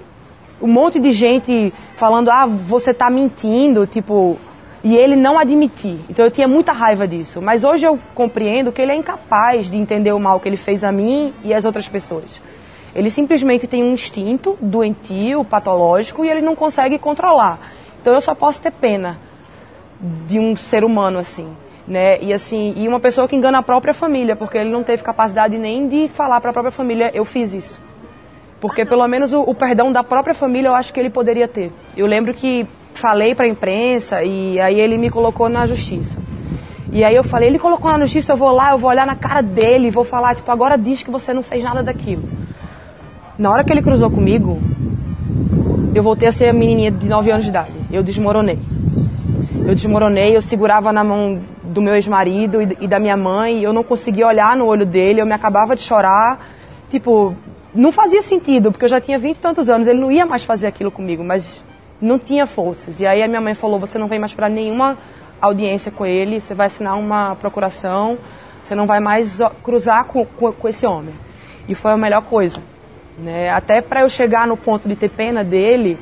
um 0.62 0.68
monte 0.68 1.00
de 1.00 1.12
gente 1.12 1.74
falando, 1.96 2.30
ah, 2.30 2.46
você 2.46 2.94
tá 2.94 3.10
mentindo, 3.10 3.88
tipo, 3.88 4.38
e 4.84 4.96
ele 4.96 5.16
não 5.16 5.38
admitir. 5.38 6.00
Então 6.10 6.26
eu 6.26 6.32
tinha 6.32 6.48
muita 6.48 6.72
raiva 6.72 7.08
disso. 7.08 7.42
Mas 7.42 7.64
hoje 7.64 7.86
eu 7.86 7.98
compreendo 8.14 8.72
que 8.72 8.82
ele 8.82 8.92
é 8.92 8.96
incapaz 8.96 9.70
de 9.70 9.78
entender 9.78 10.12
o 10.12 10.20
mal 10.20 10.40
que 10.40 10.50
ele 10.50 10.58
fez 10.58 10.84
a 10.84 10.92
mim 10.92 11.34
e 11.44 11.54
às 11.54 11.66
outras 11.66 11.88
pessoas. 11.88 12.42
Ele 12.94 13.10
simplesmente 13.10 13.68
tem 13.68 13.84
um 13.84 13.94
instinto 13.94 14.58
doentio, 14.60 15.46
patológico, 15.46 16.26
e 16.26 16.30
ele 16.30 16.42
não 16.42 16.56
consegue 16.56 17.00
controlar. 17.00 17.60
Então 18.02 18.14
eu 18.14 18.22
só 18.22 18.36
posso 18.36 18.62
ter 18.62 18.72
pena 18.72 19.18
de 20.28 20.40
um 20.40 20.56
ser 20.56 20.84
humano 20.84 21.20
assim, 21.20 21.48
né? 21.88 22.22
E 22.22 22.34
assim, 22.34 22.74
e 22.76 22.88
uma 22.88 23.00
pessoa 23.00 23.28
que 23.28 23.36
engana 23.36 23.60
a 23.60 23.64
própria 23.64 23.94
família, 23.94 24.36
porque 24.36 24.58
ele 24.58 24.72
não 24.72 24.84
teve 24.84 25.04
capacidade 25.04 25.58
nem 25.58 25.88
de 25.88 26.08
falar 26.08 26.42
para 26.42 26.50
a 26.50 26.54
própria 26.54 26.72
família, 26.72 27.12
eu 27.14 27.24
fiz 27.24 27.54
isso. 27.54 27.80
Porque 28.60 28.86
pelo 28.86 29.08
menos 29.08 29.34
o, 29.34 29.42
o 29.42 29.56
perdão 29.56 29.92
da 29.92 30.04
própria 30.04 30.34
família 30.34 30.70
eu 30.70 30.76
acho 30.76 30.94
que 30.94 31.00
ele 31.00 31.10
poderia 31.10 31.48
ter. 31.48 31.72
Eu 31.96 32.08
lembro 32.08 32.34
que 32.34 32.68
falei 32.94 33.34
para 33.34 33.46
a 33.46 33.50
imprensa 33.50 34.24
e 34.24 34.60
aí 34.60 34.80
ele 34.80 34.98
me 34.98 35.10
colocou 35.10 35.50
na 35.50 35.66
justiça. 35.66 36.20
E 36.92 37.04
aí 37.04 37.16
eu 37.16 37.24
falei, 37.24 37.48
ele 37.48 37.58
colocou 37.58 37.90
na 37.92 38.00
justiça, 38.00 38.34
eu 38.34 38.38
vou 38.38 38.52
lá, 38.52 38.72
eu 38.72 38.78
vou 38.78 38.90
olhar 38.90 39.08
na 39.08 39.16
cara 39.16 39.42
dele, 39.42 39.90
vou 39.90 40.04
falar, 40.04 40.36
tipo, 40.36 40.52
agora 40.52 40.78
diz 40.78 41.02
que 41.02 41.10
você 41.10 41.34
não 41.34 41.42
fez 41.42 41.64
nada 41.64 41.82
daquilo. 41.82 42.24
Na 43.40 43.50
hora 43.50 43.64
que 43.64 43.72
ele 43.72 43.82
cruzou 43.82 44.12
comigo, 44.12 44.62
eu 45.96 46.04
voltei 46.04 46.28
a 46.28 46.32
ser 46.32 46.50
a 46.50 46.54
menininha 46.54 46.92
de 46.92 47.08
9 47.08 47.32
anos 47.32 47.44
de 47.44 47.50
idade. 47.50 47.72
Eu 47.92 48.04
desmoronei. 48.04 48.60
Eu 49.72 49.76
desmoronei, 49.76 50.36
eu 50.36 50.42
segurava 50.42 50.92
na 50.92 51.02
mão 51.02 51.40
do 51.64 51.82
meu 51.82 51.96
ex-marido 51.96 52.62
e, 52.62 52.78
e 52.82 52.88
da 52.90 53.00
minha 53.00 53.16
mãe, 53.16 53.64
eu 53.64 53.72
não 53.72 53.86
conseguia 53.86 54.28
olhar 54.28 54.58
no 54.58 54.66
olho 54.66 54.86
dele, 54.86 55.22
eu 55.22 55.26
me 55.26 55.32
acabava 55.32 55.78
de 55.78 55.82
chorar. 55.82 56.46
Tipo, 56.90 57.34
não 57.74 57.90
fazia 57.90 58.22
sentido, 58.22 58.70
porque 58.70 58.84
eu 58.84 58.90
já 58.90 59.00
tinha 59.00 59.18
vinte 59.18 59.38
e 59.38 59.40
tantos 59.40 59.70
anos, 59.70 59.88
ele 59.88 59.98
não 59.98 60.12
ia 60.12 60.26
mais 60.26 60.44
fazer 60.44 60.68
aquilo 60.68 60.92
comigo, 60.92 61.24
mas 61.24 61.64
não 62.02 62.20
tinha 62.20 62.46
forças. 62.46 63.00
E 63.00 63.06
aí 63.06 63.24
a 63.24 63.30
minha 63.30 63.40
mãe 63.40 63.54
falou: 63.54 63.80
você 63.80 63.98
não 63.98 64.10
vem 64.10 64.20
mais 64.20 64.34
para 64.34 64.50
nenhuma 64.50 64.98
audiência 65.40 65.90
com 65.90 66.06
ele, 66.06 66.42
você 66.42 66.54
vai 66.54 66.68
assinar 66.68 67.00
uma 67.00 67.38
procuração, 67.38 68.18
você 68.66 68.76
não 68.76 68.86
vai 68.86 69.00
mais 69.00 69.40
cruzar 69.64 70.04
com, 70.04 70.26
com, 70.26 70.52
com 70.52 70.68
esse 70.68 70.86
homem. 70.86 71.16
E 71.70 71.76
foi 71.76 71.92
a 71.92 71.98
melhor 71.98 72.24
coisa. 72.24 72.60
Né? 73.18 73.50
Até 73.50 73.80
para 73.80 74.02
eu 74.02 74.10
chegar 74.10 74.46
no 74.46 74.58
ponto 74.58 74.90
de 74.90 74.98
ter 74.98 75.08
pena 75.08 75.46
dele, 75.46 75.98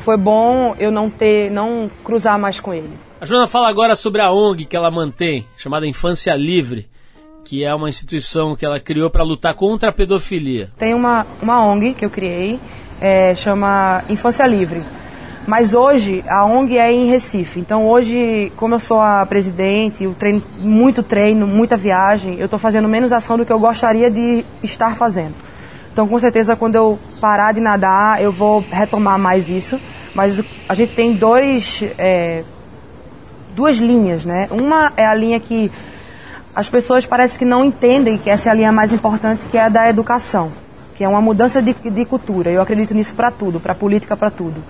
foi 0.00 0.18
bom 0.18 0.74
eu 0.78 0.92
não 0.92 1.08
ter, 1.08 1.50
não 1.50 1.90
cruzar 2.04 2.38
mais 2.38 2.60
com 2.60 2.74
ele. 2.74 2.92
A 3.24 3.26
Joana 3.26 3.46
fala 3.46 3.70
agora 3.70 3.96
sobre 3.96 4.20
a 4.20 4.30
ONG 4.30 4.66
que 4.66 4.76
ela 4.76 4.90
mantém, 4.90 5.46
chamada 5.56 5.86
Infância 5.86 6.34
Livre, 6.36 6.90
que 7.42 7.64
é 7.64 7.74
uma 7.74 7.88
instituição 7.88 8.54
que 8.54 8.66
ela 8.66 8.78
criou 8.78 9.08
para 9.08 9.24
lutar 9.24 9.54
contra 9.54 9.88
a 9.88 9.92
pedofilia. 9.94 10.70
Tem 10.76 10.92
uma, 10.92 11.26
uma 11.40 11.64
ONG 11.64 11.94
que 11.94 12.04
eu 12.04 12.10
criei, 12.10 12.60
é, 13.00 13.34
chama 13.34 14.04
Infância 14.10 14.46
Livre. 14.46 14.82
Mas 15.46 15.72
hoje 15.72 16.22
a 16.28 16.44
ONG 16.44 16.76
é 16.76 16.92
em 16.92 17.08
Recife. 17.08 17.58
Então 17.58 17.88
hoje, 17.88 18.52
como 18.58 18.74
eu 18.74 18.78
sou 18.78 19.00
a 19.00 19.24
presidente, 19.24 20.04
eu 20.04 20.12
treino 20.12 20.42
muito 20.58 21.02
treino, 21.02 21.46
muita 21.46 21.78
viagem, 21.78 22.38
eu 22.38 22.44
estou 22.44 22.58
fazendo 22.58 22.86
menos 22.88 23.10
ação 23.10 23.38
do 23.38 23.46
que 23.46 23.52
eu 23.54 23.58
gostaria 23.58 24.10
de 24.10 24.44
estar 24.62 24.94
fazendo. 24.96 25.34
Então 25.90 26.06
com 26.06 26.18
certeza 26.18 26.56
quando 26.56 26.74
eu 26.74 26.98
parar 27.22 27.52
de 27.52 27.60
nadar, 27.60 28.22
eu 28.22 28.30
vou 28.30 28.62
retomar 28.70 29.18
mais 29.18 29.48
isso. 29.48 29.80
Mas 30.14 30.40
a 30.68 30.74
gente 30.74 30.92
tem 30.92 31.14
dois, 31.14 31.82
é, 31.98 32.44
duas 33.54 33.76
linhas, 33.76 34.24
né? 34.24 34.48
Uma 34.50 34.92
é 34.96 35.06
a 35.06 35.14
linha 35.14 35.38
que 35.38 35.70
as 36.54 36.68
pessoas 36.68 37.06
parece 37.06 37.38
que 37.38 37.44
não 37.44 37.64
entendem 37.64 38.18
que 38.18 38.28
essa 38.28 38.48
é 38.48 38.52
a 38.52 38.54
linha 38.54 38.72
mais 38.72 38.92
importante, 38.92 39.48
que 39.48 39.56
é 39.56 39.62
a 39.62 39.68
da 39.68 39.88
educação, 39.88 40.52
que 40.94 41.02
é 41.02 41.08
uma 41.08 41.20
mudança 41.20 41.62
de, 41.62 41.72
de 41.72 42.04
cultura. 42.04 42.50
Eu 42.50 42.62
acredito 42.62 42.94
nisso 42.94 43.14
para 43.14 43.30
tudo, 43.30 43.58
para 43.58 43.74
política, 43.74 44.16
para 44.16 44.30
tudo. 44.30 44.62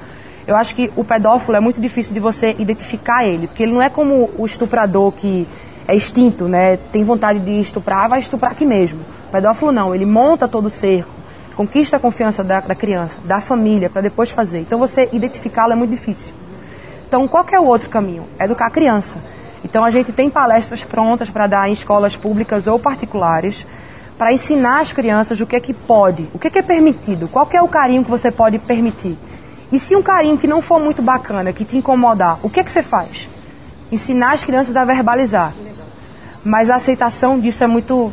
Eu 0.47 0.57
acho 0.57 0.75
que 0.75 0.93
o 0.95 1.03
pedófilo 1.03 1.57
é 1.57 1.61
muito 1.61 1.81
difícil 1.81 2.13
de 2.13 2.21
você 2.21 2.55
identificar 2.59 3.27
ele, 3.27 3.47
porque 3.47 3.63
ele 3.63 3.73
não 3.73 3.83
é 3.83 3.89
como 3.89 4.31
o 4.37 4.45
estuprador 4.45 5.13
que 5.13 5.47
é 5.89 5.95
extinto, 5.95 6.47
né? 6.49 6.79
Tem 6.93 7.03
vontade 7.03 7.39
de 7.39 7.61
estuprar, 7.61 8.09
vai 8.09 8.19
estuprar 8.19 8.53
aqui 8.53 8.65
mesmo. 8.65 9.01
O 9.29 9.33
pedófilo 9.33 9.73
não, 9.73 9.95
ele 9.95 10.07
monta 10.07 10.47
todo 10.47 10.67
o 10.67 10.71
cerco, 10.71 11.11
conquista 11.57 11.97
a 11.97 12.01
confiança 12.01 12.45
da, 12.45 12.61
da 12.61 12.75
criança, 12.75 13.17
da 13.25 13.41
família, 13.41 13.89
para 13.89 14.03
depois 14.03 14.31
fazer. 14.31 14.61
Então 14.61 14.79
você 14.79 15.09
identificá-lo 15.13 15.73
é 15.73 15.77
muito 15.77 15.91
difícil. 15.91 16.33
Então, 17.15 17.29
qual 17.29 17.47
é 17.53 17.61
o 17.61 17.65
outro 17.65 17.89
caminho? 17.89 18.27
Educar 18.41 18.67
a 18.67 18.71
criança. 18.71 19.19
Então, 19.65 19.85
a 19.85 19.91
gente 19.91 20.11
tem 20.11 20.29
palestras 20.29 20.83
prontas 20.83 21.31
para 21.31 21.47
dar 21.47 21.69
em 21.69 21.73
escolas 21.73 22.17
públicas 22.17 22.67
ou 22.67 22.77
particulares, 22.77 23.65
para 24.19 24.33
ensinar 24.33 24.81
as 24.81 24.93
crianças 24.93 25.39
o 25.41 25.47
que 25.47 25.55
é 25.55 25.61
que 25.61 25.73
pode, 25.73 26.29
o 26.35 26.41
que 26.41 26.49
é 26.49 26.51
que 26.51 26.59
é 26.59 26.63
permitido, 26.63 27.29
qual 27.29 27.49
é 27.53 27.63
o 27.63 27.69
carinho 27.69 28.03
que 28.03 28.11
você 28.11 28.33
pode 28.33 28.59
permitir. 28.59 29.17
E 29.71 29.79
se 29.79 29.95
um 29.95 30.03
carinho 30.03 30.37
que 30.37 30.49
não 30.49 30.61
for 30.61 30.81
muito 30.81 31.03
bacana, 31.03 31.53
que 31.53 31.65
te 31.65 31.77
incomodar, 31.77 32.41
o 32.43 32.51
que 32.51 32.59
é 32.59 32.65
que 32.65 32.71
você 32.73 32.83
faz? 32.83 33.29
Ensinar 33.93 34.33
as 34.33 34.43
crianças 34.43 34.77
a 34.77 34.85
verbalizar. 34.85 35.53
Mas 36.45 36.69
a 36.69 36.75
aceitação 36.75 37.39
disso 37.39 37.63
é 37.63 37.69
muito 37.69 38.13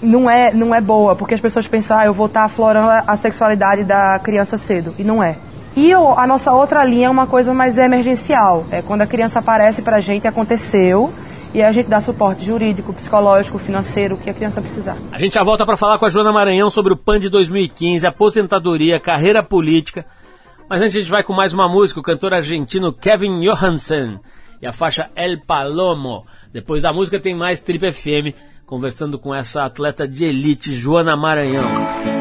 não 0.00 0.30
é 0.30 0.52
não 0.54 0.72
é 0.72 0.80
boa, 0.80 1.16
porque 1.16 1.34
as 1.34 1.40
pessoas 1.40 1.66
pensam, 1.66 1.98
ah, 1.98 2.06
eu 2.06 2.14
vou 2.14 2.26
estar 2.26 2.44
aflorando 2.44 2.88
a- 2.88 3.02
a 3.04 3.16
sexualidade 3.16 3.82
da 3.82 4.16
criança 4.20 4.56
cedo, 4.56 4.94
e 4.96 5.02
não 5.02 5.20
é. 5.20 5.38
E 5.80 5.92
a 5.92 6.26
nossa 6.26 6.50
outra 6.50 6.84
linha 6.84 7.06
é 7.06 7.08
uma 7.08 7.28
coisa 7.28 7.54
mais 7.54 7.78
emergencial, 7.78 8.66
é 8.68 8.82
quando 8.82 9.02
a 9.02 9.06
criança 9.06 9.38
aparece 9.38 9.80
pra 9.80 10.00
gente, 10.00 10.26
aconteceu, 10.26 11.14
e 11.54 11.62
a 11.62 11.70
gente 11.70 11.86
dá 11.86 12.00
suporte 12.00 12.44
jurídico, 12.44 12.92
psicológico, 12.92 13.60
financeiro, 13.60 14.16
o 14.16 14.18
que 14.18 14.28
a 14.28 14.34
criança 14.34 14.60
precisar. 14.60 14.96
A 15.12 15.18
gente 15.20 15.34
já 15.34 15.44
volta 15.44 15.64
para 15.64 15.76
falar 15.76 15.96
com 15.96 16.04
a 16.04 16.08
Joana 16.08 16.32
Maranhão 16.32 16.68
sobre 16.68 16.92
o 16.92 16.96
PAN 16.96 17.20
de 17.20 17.28
2015, 17.28 18.04
aposentadoria, 18.04 18.98
carreira 18.98 19.40
política. 19.40 20.04
Mas 20.68 20.82
antes 20.82 20.96
a 20.96 20.98
gente 20.98 21.12
vai 21.12 21.22
com 21.22 21.32
mais 21.32 21.52
uma 21.52 21.68
música, 21.68 22.00
o 22.00 22.02
cantor 22.02 22.34
argentino 22.34 22.92
Kevin 22.92 23.38
Johansen 23.38 24.18
e 24.60 24.66
a 24.66 24.72
faixa 24.72 25.08
El 25.14 25.38
Palomo. 25.46 26.26
Depois 26.52 26.82
da 26.82 26.92
música 26.92 27.20
tem 27.20 27.36
mais 27.36 27.60
Trip 27.60 27.92
FM, 27.92 28.34
conversando 28.66 29.16
com 29.16 29.32
essa 29.32 29.64
atleta 29.64 30.08
de 30.08 30.24
elite, 30.24 30.74
Joana 30.74 31.16
Maranhão. 31.16 32.17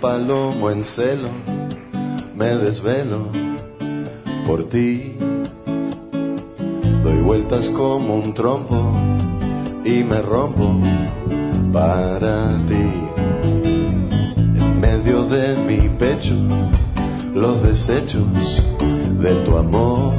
Palomo 0.00 0.70
en 0.70 0.82
celo, 0.82 1.28
me 2.34 2.46
desvelo 2.46 3.28
por 4.46 4.64
ti. 4.64 5.16
Doy 7.02 7.18
vueltas 7.22 7.68
como 7.68 8.16
un 8.16 8.32
trompo 8.32 8.92
y 9.84 10.02
me 10.04 10.22
rompo 10.22 10.80
para 11.72 12.48
ti. 12.66 12.90
En 14.60 14.80
medio 14.80 15.24
de 15.24 15.56
mi 15.68 15.88
pecho, 15.88 16.34
los 17.34 17.62
desechos 17.62 18.62
de 19.20 19.34
tu 19.44 19.56
amor 19.58 20.14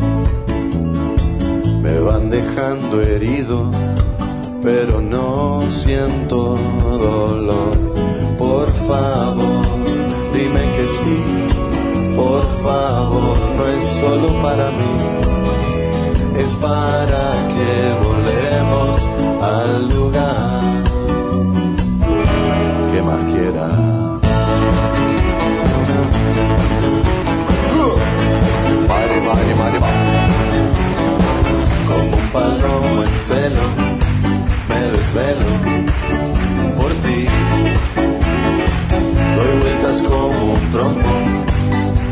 me 1.81 1.99
van 1.99 2.29
dejando 2.29 3.01
herido, 3.01 3.71
pero 4.61 5.01
no 5.01 5.69
siento 5.71 6.57
dolor. 6.83 7.91
Por 8.37 8.71
favor, 8.87 9.80
sí, 10.99 11.23
por 12.15 12.43
favor, 12.63 13.37
no 13.57 13.67
es 13.67 13.85
solo 13.85 14.27
para 14.41 14.71
mí, 14.71 14.93
es 16.43 16.53
para 16.55 17.47
que 17.53 17.71
volvemos 18.05 18.91
al 19.41 19.89
lugar 19.89 20.83
que 22.91 23.01
más 23.01 23.23
quiera. 23.31 23.67
Como 31.87 32.15
un 32.17 32.27
palomo 32.31 33.03
en 33.03 33.15
celo, 33.15 33.65
me 34.69 34.79
desvelo 34.97 35.49
por 36.77 36.91
ti. 37.03 37.27
Doy 39.41 39.59
vueltas 39.59 40.01
como 40.03 40.53
un 40.53 40.69
trompo 40.69 41.09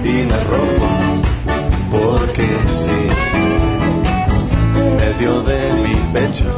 y 0.04 0.14
me 0.30 0.44
rompo 0.46 0.88
porque 1.92 2.48
sí. 2.66 3.00
Medio 4.98 5.42
de 5.44 5.74
mi 5.84 5.94
pecho, 6.12 6.50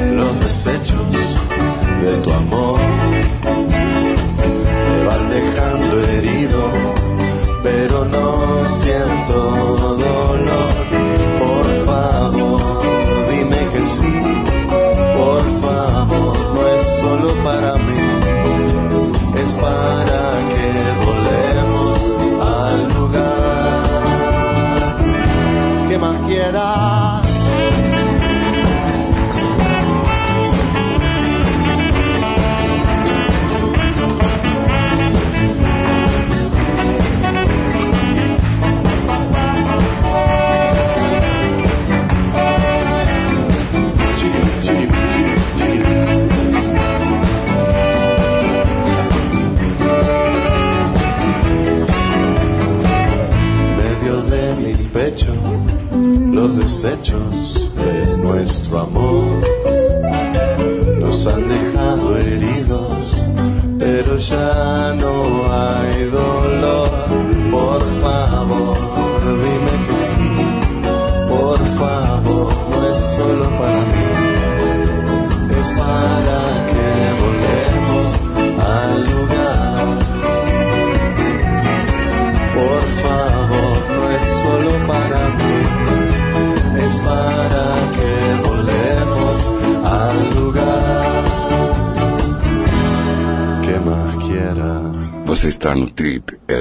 los 0.00 0.40
desechos 0.40 1.36
de 2.02 2.16
tu 2.22 2.32
amor 2.32 2.80
me 4.86 5.06
van 5.06 5.28
dejando 5.28 6.00
herido, 6.08 6.70
pero 7.62 8.06
no 8.06 8.66
siento 8.66 9.91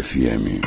FM. 0.01 0.61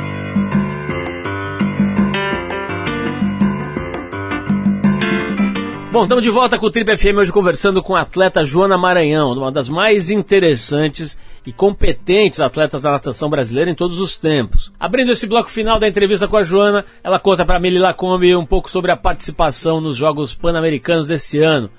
Bom, 5.91 6.03
estamos 6.03 6.23
de 6.23 6.29
volta 6.29 6.59
com 6.59 6.65
o 6.65 6.71
Trip 6.71 6.97
FM 6.97 7.17
hoje 7.19 7.31
conversando 7.31 7.81
com 7.81 7.95
a 7.95 8.01
atleta 8.01 8.43
Joana 8.43 8.77
Maranhão, 8.77 9.31
uma 9.31 9.51
das 9.51 9.69
mais 9.69 10.09
interessantes 10.09 11.17
e 11.45 11.53
competentes 11.53 12.39
atletas 12.39 12.81
da 12.81 12.91
natação 12.91 13.29
brasileira 13.29 13.71
em 13.71 13.75
todos 13.75 13.99
os 13.99 14.17
tempos. 14.17 14.73
Abrindo 14.79 15.11
esse 15.11 15.25
bloco 15.25 15.49
final 15.49 15.79
da 15.79 15.87
entrevista 15.87 16.27
com 16.27 16.35
a 16.35 16.43
Joana, 16.43 16.83
ela 17.03 17.17
conta 17.17 17.45
para 17.45 17.59
Mili 17.59 17.79
Lacombe 17.79 18.35
um 18.35 18.45
pouco 18.45 18.69
sobre 18.69 18.91
a 18.91 18.97
participação 18.97 19.79
nos 19.79 19.95
Jogos 19.95 20.33
Pan-Americanos 20.33 21.07
desse 21.07 21.39
ano, 21.39 21.69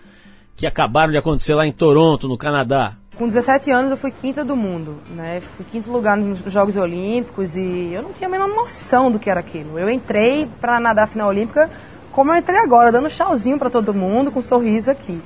que 0.57 0.67
acabaram 0.67 1.13
de 1.13 1.19
acontecer 1.19 1.55
lá 1.55 1.67
em 1.67 1.73
Toronto, 1.73 2.27
no 2.27 2.39
Canadá. 2.39 2.95
Com 3.19 3.27
17 3.27 3.71
anos 3.71 3.91
eu 3.91 3.97
fui 3.97 4.11
quinta 4.11 4.45
do 4.45 4.55
mundo, 4.55 4.99
né? 5.09 5.41
Fui 5.41 5.65
quinto 5.65 5.91
lugar 5.91 6.19
nos 6.19 6.41
Jogos 6.53 6.77
Olímpicos 6.77 7.57
e 7.57 7.91
eu 7.91 8.03
não 8.03 8.13
tinha 8.13 8.29
a 8.29 8.31
menor 8.31 8.47
noção 8.47 9.11
do 9.11 9.19
que 9.19 9.31
era 9.31 9.41
aquilo. 9.41 9.79
Eu 9.79 9.89
entrei 9.89 10.47
para 10.61 10.79
nadar 10.79 11.05
a 11.05 11.07
final 11.07 11.31
olímpica 11.31 11.71
como 12.13 12.31
eu 12.31 12.37
entrei 12.37 12.59
agora, 12.59 12.93
dando 12.93 13.09
tchauzinho 13.09 13.59
para 13.59 13.71
todo 13.71 13.95
mundo, 13.95 14.31
com 14.31 14.41
um 14.41 14.43
sorriso 14.43 14.91
aqui. 14.91 15.23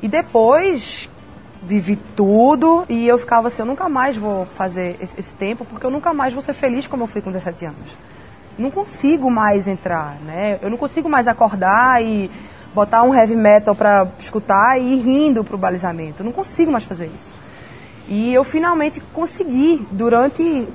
E 0.00 0.06
depois 0.06 1.08
vivi 1.60 1.96
tudo 2.14 2.84
e 2.88 3.08
eu 3.08 3.18
ficava 3.18 3.48
assim, 3.48 3.62
eu 3.62 3.66
nunca 3.66 3.88
mais 3.88 4.16
vou 4.16 4.46
fazer 4.46 4.96
esse, 5.00 5.18
esse 5.18 5.34
tempo 5.34 5.64
porque 5.64 5.84
eu 5.84 5.90
nunca 5.90 6.14
mais 6.14 6.32
vou 6.32 6.42
ser 6.42 6.52
feliz 6.52 6.86
como 6.86 7.02
eu 7.02 7.08
fui 7.08 7.20
com 7.20 7.32
17 7.32 7.66
anos. 7.66 7.98
Não 8.56 8.70
consigo 8.70 9.28
mais 9.28 9.66
entrar, 9.66 10.20
né? 10.20 10.60
Eu 10.62 10.70
não 10.70 10.76
consigo 10.76 11.08
mais 11.08 11.26
acordar 11.26 12.00
e 12.00 12.30
botar 12.74 13.02
um 13.02 13.14
heavy 13.14 13.36
metal 13.36 13.74
pra 13.74 14.08
escutar 14.18 14.78
e 14.78 14.94
ir 14.94 15.00
rindo 15.00 15.44
pro 15.44 15.56
balizamento. 15.56 16.22
Eu 16.22 16.26
não 16.26 16.32
consigo 16.32 16.72
mais 16.72 16.84
fazer 16.84 17.06
isso. 17.14 17.32
E 18.08 18.34
eu 18.34 18.44
finalmente 18.44 19.00
consegui 19.12 19.86
durante 19.90 20.68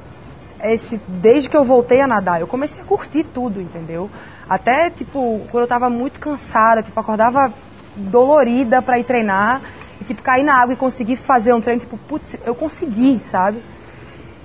esse 0.63 0.99
desde 1.07 1.49
que 1.49 1.55
eu 1.55 1.63
voltei 1.63 2.01
a 2.01 2.07
nadar, 2.07 2.41
eu 2.41 2.47
comecei 2.47 2.81
a 2.81 2.85
curtir 2.85 3.23
tudo, 3.23 3.61
entendeu? 3.61 4.09
Até 4.49 4.89
tipo, 4.89 5.41
quando 5.51 5.63
eu 5.63 5.67
tava 5.67 5.89
muito 5.89 6.19
cansada, 6.19 6.81
tipo, 6.81 6.99
acordava 6.99 7.53
dolorida 7.95 8.81
pra 8.81 8.97
ir 8.97 9.03
treinar 9.03 9.61
e 10.01 10.03
tipo 10.03 10.21
cair 10.23 10.43
na 10.43 10.55
água 10.55 10.73
e 10.73 10.77
conseguir 10.77 11.15
fazer 11.17 11.53
um 11.53 11.61
treino, 11.61 11.81
tipo, 11.81 11.97
putz, 11.97 12.37
eu 12.45 12.55
consegui, 12.55 13.19
sabe? 13.23 13.61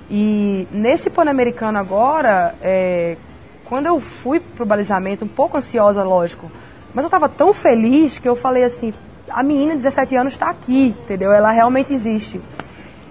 E 0.09 0.67
nesse 0.71 1.09
Pan-Americano 1.09 1.79
agora, 1.79 2.53
é, 2.61 3.17
quando 3.65 3.87
eu 3.87 3.99
fui 3.99 4.39
pro 4.39 4.65
balizamento, 4.65 5.25
um 5.25 5.27
pouco 5.27 5.57
ansiosa, 5.57 6.03
lógico, 6.03 6.51
mas 6.95 7.03
eu 7.03 7.09
tava 7.09 7.27
tão 7.27 7.53
feliz 7.53 8.17
que 8.17 8.27
eu 8.27 8.37
falei 8.37 8.63
assim, 8.63 8.93
a 9.29 9.43
menina 9.43 9.71
de 9.71 9.83
17 9.83 10.15
anos 10.15 10.33
está 10.33 10.49
aqui, 10.49 10.95
entendeu? 11.01 11.33
Ela 11.33 11.51
realmente 11.51 11.93
existe. 11.93 12.41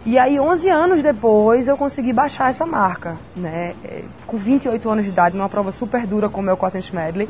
E 0.06 0.18
aí, 0.18 0.40
11 0.40 0.68
anos 0.68 1.02
depois, 1.02 1.68
eu 1.68 1.76
consegui 1.76 2.12
baixar 2.12 2.48
essa 2.48 2.64
marca, 2.64 3.16
né? 3.36 3.74
É, 3.84 4.02
Com 4.26 4.38
28 4.38 4.88
anos 4.88 5.04
de 5.04 5.10
idade, 5.10 5.36
numa 5.36 5.48
prova 5.50 5.70
super 5.70 6.06
dura 6.06 6.30
como 6.30 6.48
é 6.48 6.52
o 6.52 6.56
400 6.56 6.90
medley. 6.92 7.28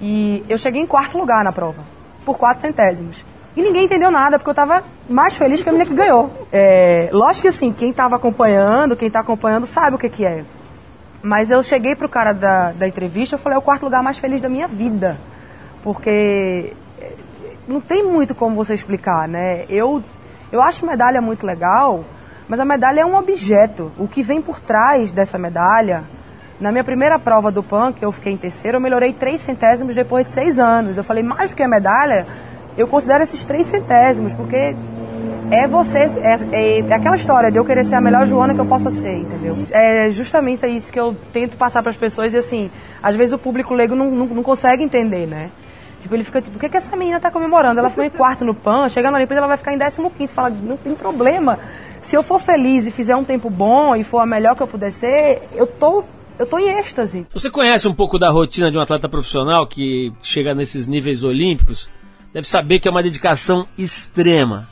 E 0.00 0.44
eu 0.48 0.56
cheguei 0.56 0.80
em 0.80 0.86
quarto 0.86 1.18
lugar 1.18 1.44
na 1.44 1.52
prova, 1.52 1.82
por 2.24 2.38
4 2.38 2.60
centésimos. 2.60 3.24
E 3.56 3.62
ninguém 3.62 3.84
entendeu 3.84 4.12
nada, 4.12 4.38
porque 4.38 4.50
eu 4.50 4.54
tava 4.54 4.84
mais 5.08 5.36
feliz 5.36 5.60
que 5.60 5.68
a 5.68 5.72
menina 5.72 5.90
que 5.90 5.96
ganhou. 5.96 6.30
É, 6.52 7.10
lógico 7.12 7.42
que 7.42 7.48
assim, 7.48 7.72
quem 7.72 7.92
tava 7.92 8.14
acompanhando, 8.14 8.96
quem 8.96 9.10
tá 9.10 9.20
acompanhando 9.20 9.66
sabe 9.66 9.96
o 9.96 9.98
que 9.98 10.08
que 10.08 10.24
é. 10.24 10.44
Mas 11.20 11.50
eu 11.50 11.62
cheguei 11.62 11.96
pro 11.96 12.08
cara 12.08 12.32
da, 12.32 12.72
da 12.72 12.86
entrevista, 12.86 13.34
eu 13.34 13.38
falei, 13.38 13.56
é 13.56 13.58
o 13.58 13.62
quarto 13.62 13.82
lugar 13.82 14.02
mais 14.02 14.18
feliz 14.18 14.40
da 14.40 14.48
minha 14.48 14.68
vida. 14.68 15.18
Porque 15.82 16.72
é, 17.00 17.12
não 17.66 17.80
tem 17.80 18.02
muito 18.02 18.34
como 18.34 18.54
você 18.54 18.74
explicar, 18.74 19.26
né? 19.28 19.64
Eu, 19.68 20.02
eu 20.52 20.60
acho 20.62 20.84
medalha 20.86 21.20
muito 21.20 21.46
legal, 21.46 22.04
mas 22.48 22.60
a 22.60 22.64
medalha 22.64 23.00
é 23.00 23.06
um 23.06 23.16
objeto. 23.16 23.90
O 23.98 24.06
que 24.06 24.22
vem 24.22 24.42
por 24.42 24.60
trás 24.60 25.12
dessa 25.12 25.38
medalha, 25.38 26.04
na 26.60 26.70
minha 26.70 26.84
primeira 26.84 27.18
prova 27.18 27.50
do 27.50 27.62
PAN, 27.62 27.92
que 27.92 28.04
eu 28.04 28.12
fiquei 28.12 28.32
em 28.32 28.36
terceiro, 28.36 28.76
eu 28.76 28.80
melhorei 28.80 29.12
três 29.12 29.40
centésimos 29.40 29.94
depois 29.94 30.26
de 30.26 30.32
seis 30.32 30.58
anos. 30.58 30.96
Eu 30.96 31.04
falei, 31.04 31.22
mais 31.22 31.50
do 31.50 31.56
que 31.56 31.62
a 31.62 31.68
medalha, 31.68 32.26
eu 32.76 32.86
considero 32.86 33.22
esses 33.22 33.42
três 33.44 33.66
centésimos, 33.66 34.32
porque 34.34 34.76
é 35.50 35.66
você, 35.66 35.98
é, 35.98 36.36
é- 36.52 36.80
é 36.80 36.92
aquela 36.94 37.16
história 37.16 37.50
de 37.50 37.56
eu 37.58 37.64
querer 37.64 37.84
ser 37.84 37.94
a 37.96 38.00
melhor 38.00 38.24
Joana 38.26 38.54
que 38.54 38.60
eu 38.60 38.66
possa 38.66 38.90
ser, 38.90 39.16
entendeu? 39.16 39.56
É 39.70 40.08
justamente 40.10 40.64
isso 40.66 40.92
que 40.92 41.00
eu 41.00 41.16
tento 41.32 41.56
passar 41.56 41.82
para 41.82 41.90
as 41.90 41.96
pessoas 41.96 42.32
e 42.34 42.36
assim, 42.36 42.70
às 43.02 43.16
vezes 43.16 43.32
o 43.32 43.38
público 43.38 43.74
leigo 43.74 43.94
não, 43.96 44.10
não, 44.10 44.26
não 44.26 44.42
consegue 44.42 44.84
entender, 44.84 45.26
né? 45.26 45.50
Tipo, 46.00 46.14
ele 46.14 46.24
fica 46.24 46.40
tipo, 46.40 46.52
por 46.52 46.60
que, 46.60 46.68
que 46.68 46.76
essa 46.76 46.96
menina 46.96 47.20
tá 47.20 47.30
comemorando? 47.30 47.78
Ela 47.78 47.90
ficou 47.90 48.04
em 48.04 48.10
quarto 48.10 48.44
no 48.44 48.54
PAN, 48.54 48.88
chegando 48.88 49.12
na 49.12 49.18
Olimpíada 49.18 49.40
ela 49.40 49.48
vai 49.48 49.56
ficar 49.56 49.72
em 49.72 49.78
15 49.78 50.34
Fala, 50.34 50.50
não 50.50 50.76
tem 50.76 50.94
problema. 50.94 51.58
Se 52.00 52.16
eu 52.16 52.22
for 52.22 52.40
feliz 52.40 52.86
e 52.86 52.90
fizer 52.90 53.14
um 53.14 53.24
tempo 53.24 53.50
bom 53.50 53.94
e 53.94 54.02
for 54.02 54.18
a 54.20 54.26
melhor 54.26 54.56
que 54.56 54.62
eu 54.62 54.66
puder 54.66 54.90
ser, 54.90 55.42
eu 55.52 55.66
tô, 55.66 56.02
eu 56.38 56.46
tô 56.46 56.58
em 56.58 56.78
êxtase. 56.78 57.26
Você 57.32 57.50
conhece 57.50 57.86
um 57.86 57.94
pouco 57.94 58.18
da 58.18 58.30
rotina 58.30 58.70
de 58.70 58.78
um 58.78 58.80
atleta 58.80 59.08
profissional 59.08 59.66
que 59.66 60.12
chega 60.22 60.54
nesses 60.54 60.88
níveis 60.88 61.22
olímpicos? 61.22 61.90
Deve 62.32 62.46
saber 62.46 62.78
que 62.78 62.88
é 62.88 62.90
uma 62.90 63.02
dedicação 63.02 63.66
extrema. 63.76 64.68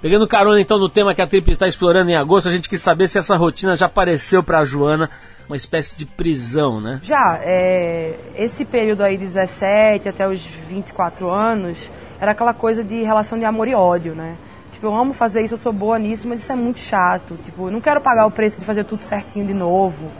Pegando 0.00 0.26
carona 0.26 0.60
então 0.60 0.78
no 0.78 0.88
tema 0.88 1.14
que 1.14 1.22
a 1.22 1.26
Trip 1.26 1.50
está 1.50 1.66
explorando 1.66 2.10
em 2.10 2.16
agosto, 2.16 2.48
a 2.48 2.52
gente 2.52 2.68
quis 2.68 2.82
saber 2.82 3.08
se 3.08 3.18
essa 3.18 3.36
rotina 3.36 3.76
já 3.76 3.86
apareceu 3.86 4.42
para 4.42 4.58
a 4.58 4.64
Joana 4.64 5.08
uma 5.52 5.56
espécie 5.56 5.94
de 5.94 6.06
prisão, 6.06 6.80
né? 6.80 6.98
Já, 7.02 7.38
é, 7.42 8.14
esse 8.36 8.64
período 8.64 9.02
aí 9.02 9.18
de 9.18 9.26
17 9.26 10.08
até 10.08 10.26
os 10.26 10.40
24 10.40 11.28
anos, 11.28 11.90
era 12.18 12.32
aquela 12.32 12.54
coisa 12.54 12.82
de 12.82 13.02
relação 13.02 13.38
de 13.38 13.44
amor 13.44 13.68
e 13.68 13.74
ódio, 13.74 14.14
né? 14.14 14.36
Tipo, 14.72 14.86
eu 14.86 14.96
amo 14.96 15.12
fazer 15.12 15.42
isso, 15.42 15.52
eu 15.52 15.58
sou 15.58 15.72
boa 15.72 15.98
nisso, 15.98 16.26
mas 16.26 16.40
isso 16.40 16.50
é 16.50 16.56
muito 16.56 16.78
chato. 16.78 17.36
Tipo, 17.44 17.66
eu 17.66 17.70
não 17.70 17.82
quero 17.82 18.00
pagar 18.00 18.24
o 18.24 18.30
preço 18.30 18.58
de 18.58 18.64
fazer 18.64 18.84
tudo 18.84 19.02
certinho 19.02 19.46
de 19.46 19.52
novo. 19.52 20.10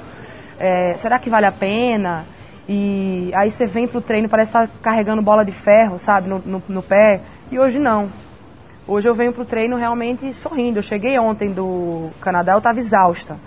É, 0.59 0.97
será 0.99 1.19
que 1.19 1.31
vale 1.31 1.47
a 1.47 1.53
pena? 1.53 2.27
E 2.69 3.33
aí 3.35 3.51
você 3.51 3.65
vem 3.65 3.89
pro 3.89 4.03
treino, 4.03 4.29
parece 4.29 4.51
estar 4.51 4.69
carregando 4.83 5.23
bola 5.23 5.47
de 5.47 5.53
ferro, 5.53 5.99
sabe, 5.99 6.29
no, 6.29 6.43
no, 6.45 6.63
no 6.69 6.83
pé. 6.83 7.23
E 7.51 7.59
hoje 7.59 7.79
não. 7.79 8.11
Hoje 8.87 9.09
eu 9.09 9.15
venho 9.15 9.33
pro 9.33 9.47
treino 9.47 9.77
realmente 9.77 10.31
sorrindo. 10.35 10.81
Eu 10.81 10.83
cheguei 10.83 11.19
ontem 11.19 11.51
do 11.51 12.11
Canadá, 12.21 12.53
eu 12.53 12.61
tava 12.61 12.79
exausta. 12.79 13.39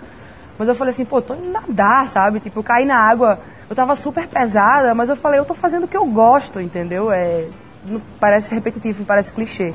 Mas 0.58 0.68
eu 0.68 0.74
falei 0.74 0.92
assim, 0.92 1.04
pô, 1.04 1.20
tô 1.20 1.34
indo 1.34 1.50
nadar, 1.50 2.08
sabe? 2.08 2.40
Tipo, 2.40 2.60
eu 2.60 2.64
caí 2.64 2.84
na 2.84 2.98
água, 2.98 3.38
eu 3.68 3.76
tava 3.76 3.94
super 3.96 4.26
pesada, 4.26 4.94
mas 4.94 5.08
eu 5.08 5.16
falei, 5.16 5.38
eu 5.38 5.44
tô 5.44 5.54
fazendo 5.54 5.84
o 5.84 5.88
que 5.88 5.96
eu 5.96 6.06
gosto, 6.06 6.60
entendeu? 6.60 7.10
É, 7.10 7.48
parece 8.18 8.54
repetitivo, 8.54 9.04
parece 9.04 9.32
clichê. 9.32 9.74